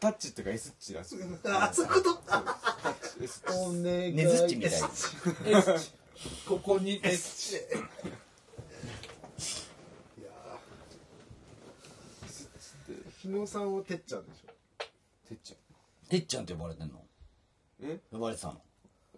[0.00, 4.88] タッチっていうか S っちらしいあそういうことねずっちみたいな
[6.48, 7.60] ここに S い
[13.20, 14.52] 日野さんはてっちゃんでしょ？
[15.28, 16.08] てっちゃん。
[16.08, 17.02] てっちゃんって呼ばれてんの？
[17.82, 17.98] え？
[18.10, 18.62] 呼ばれてたの？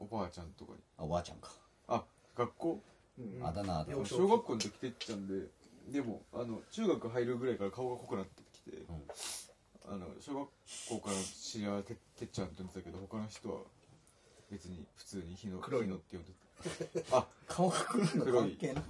[0.01, 0.79] おばあちゃんとかに。
[0.99, 1.51] あおばあちゃんか。
[1.87, 2.03] あ
[2.37, 2.81] 学校？
[3.21, 3.47] うん。
[3.47, 5.47] あだ名で幼少小学校の時てっちゃんで
[5.93, 8.77] でもあの中学入るぐらいから顔が濃くなってきて、
[9.89, 10.49] あの小学
[10.89, 13.61] 校から知り合いはててっちゃんって呼んでたけど他の人は
[14.53, 15.85] 別に普通に日野黒い。
[15.85, 16.33] 日野って呼んで
[17.11, 17.17] た。
[17.17, 18.85] あ顔が黒いの黒い関係なかっ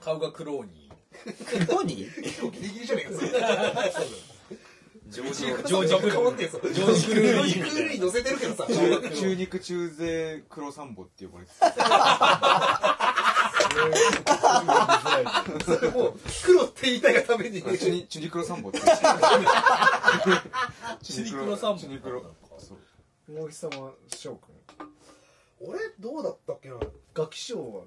[0.00, 0.90] 顔がクローニ
[1.60, 1.96] た黒に。
[1.96, 2.08] ギリ
[2.70, 3.34] ギリじゃねえかそれー
[5.10, 5.36] ジョージ
[5.68, 5.86] ジョー
[6.94, 11.70] ジクルー乗せてるけどさ中中肉中背黒サンボって呼ばれてた。
[15.64, 16.14] それもう
[16.44, 17.58] 黒って言いたいがために。
[17.58, 22.22] あチュニチュニクロサンボってチュニクロサンボチュニクロ
[22.58, 22.78] そう。
[23.32, 24.54] 大木さんは翔くん
[25.60, 26.76] 俺どうだったっけな？
[27.14, 27.82] 楽器賞は。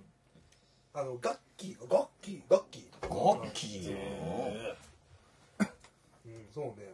[0.95, 3.97] あの楽器楽器楽器楽器よ
[6.25, 6.45] うん。
[6.53, 6.93] そうね。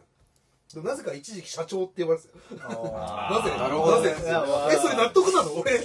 [0.72, 2.84] でもなぜか一時期社長って呼ばれてたよ。
[2.94, 3.50] なぜ？
[3.58, 4.14] なるほどなぜ？
[4.16, 5.52] えそれ納得なの？
[5.52, 5.80] 俺。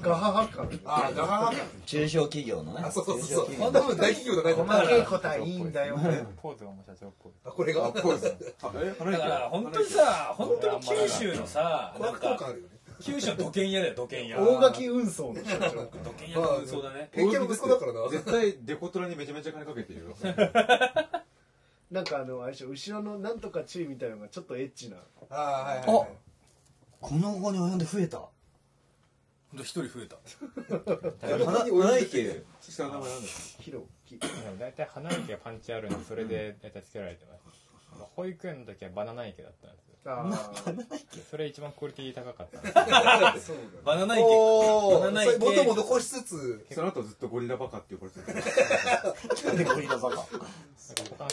[0.00, 0.70] ガハハ感。
[0.86, 2.82] あガハハか中小企業のね。
[2.82, 3.46] あそうそうそう。
[3.48, 4.54] 中小企業そうあんな分大企業じゃない。
[4.54, 5.98] 細けいことはいいんだよ。
[6.40, 12.38] ポーズがもう社長っぽいあこれがあポーズだ井から本当にさ本当に九州のさなんか
[13.00, 14.40] 九州の土建屋だよ土建屋。
[14.40, 15.86] 大垣運送の社長。
[15.86, 17.08] 土建屋のそうだね。
[17.12, 18.08] 偏見の息子だからな。
[18.08, 20.16] 絶対デコトラにめちゃめちゃ金かけてるよ。
[21.90, 24.96] なんかあのあれでしょ後ろのなんとか注意みたいなのがちょっとエッチな。
[25.30, 26.08] ああはいはいはい。
[27.00, 28.18] この後に及んで増えた。
[28.18, 28.28] ほ
[29.54, 30.16] んと一人増えた。
[31.36, 33.30] 花花池下の名前なんだっ
[33.60, 34.18] ヒロキ
[34.58, 37.64] 大体花池がパンチあるんでそれで大体つけられてます。
[38.16, 40.30] 保育園の時はバナナ池だったんですよあ
[41.30, 42.84] それ一番クオリティ高かった。
[43.84, 44.26] バナナ池。
[44.28, 45.36] おバナナ池。
[45.36, 46.66] お元も残しつつ。
[46.68, 48.22] けその後ずっとゴリラバカって呼ばれ。
[48.22, 48.32] て
[49.42, 50.26] るなんでゴリラバカ？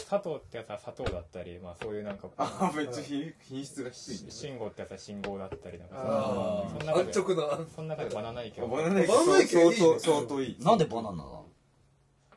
[0.08, 7.58] 佐藤ってやつは砂糖だったり、まあ、そういうなんかあめっちゃ品品質が低い信号ってやつは信号だったりなんかあその中で安直な。
[7.74, 8.14] その中で。
[8.14, 8.62] バナナ池。
[8.62, 9.08] をバナナ池
[9.48, 11.46] 相当相当いいなんでバナナだこ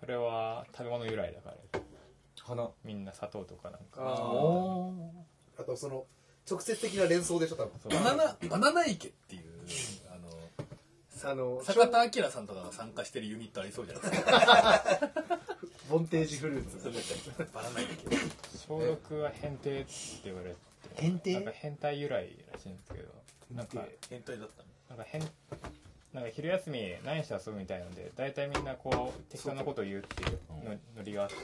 [0.06, 1.80] れは食べ物由来だから。
[2.44, 2.70] 花。
[2.84, 4.02] みんな砂糖とかなんか。
[4.02, 4.94] あお
[5.58, 6.06] あとその
[6.50, 8.04] 直接的な連想でしょ多分。
[8.04, 9.44] バナナバナナ池っていう
[10.12, 10.18] あ
[11.28, 15.10] のあの坂田明さんとかが参加してるユニットありそうじゃないですか。
[15.90, 17.48] ボンテージフルーツ。
[17.54, 18.18] バナナ池。
[18.68, 19.92] 小6は変態って
[20.26, 20.56] 言われて
[20.96, 23.12] 変態なんか変態由来らしいんですけど
[23.54, 24.98] なんか変態だったの？
[24.98, 25.22] なんか変
[26.14, 31.36] なんか昼休み何して遊ぶみたいなので大体みんなこう適当なことを言うっていうのノリがあって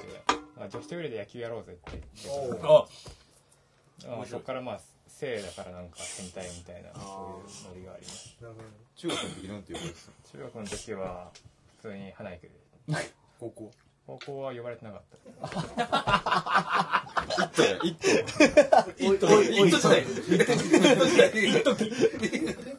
[0.57, 2.87] 女子トイレで野球やろうぜって言ってあ
[4.15, 4.81] まあそこからまあ
[5.21, 8.35] 性だからなんか変態みたいなそういうノリがあります。
[8.41, 11.29] なるほど中学の時なんて言われてた中学の時は
[11.77, 12.53] 普通に花池で。
[13.39, 13.71] 高校？
[14.07, 15.17] 高校は呼ばれてなかった。
[17.37, 17.63] 一頭
[18.97, 19.27] 一頭。
[19.27, 19.61] じゃない。
[19.61, 20.01] 一頭じゃない。
[21.49, 21.75] 一頭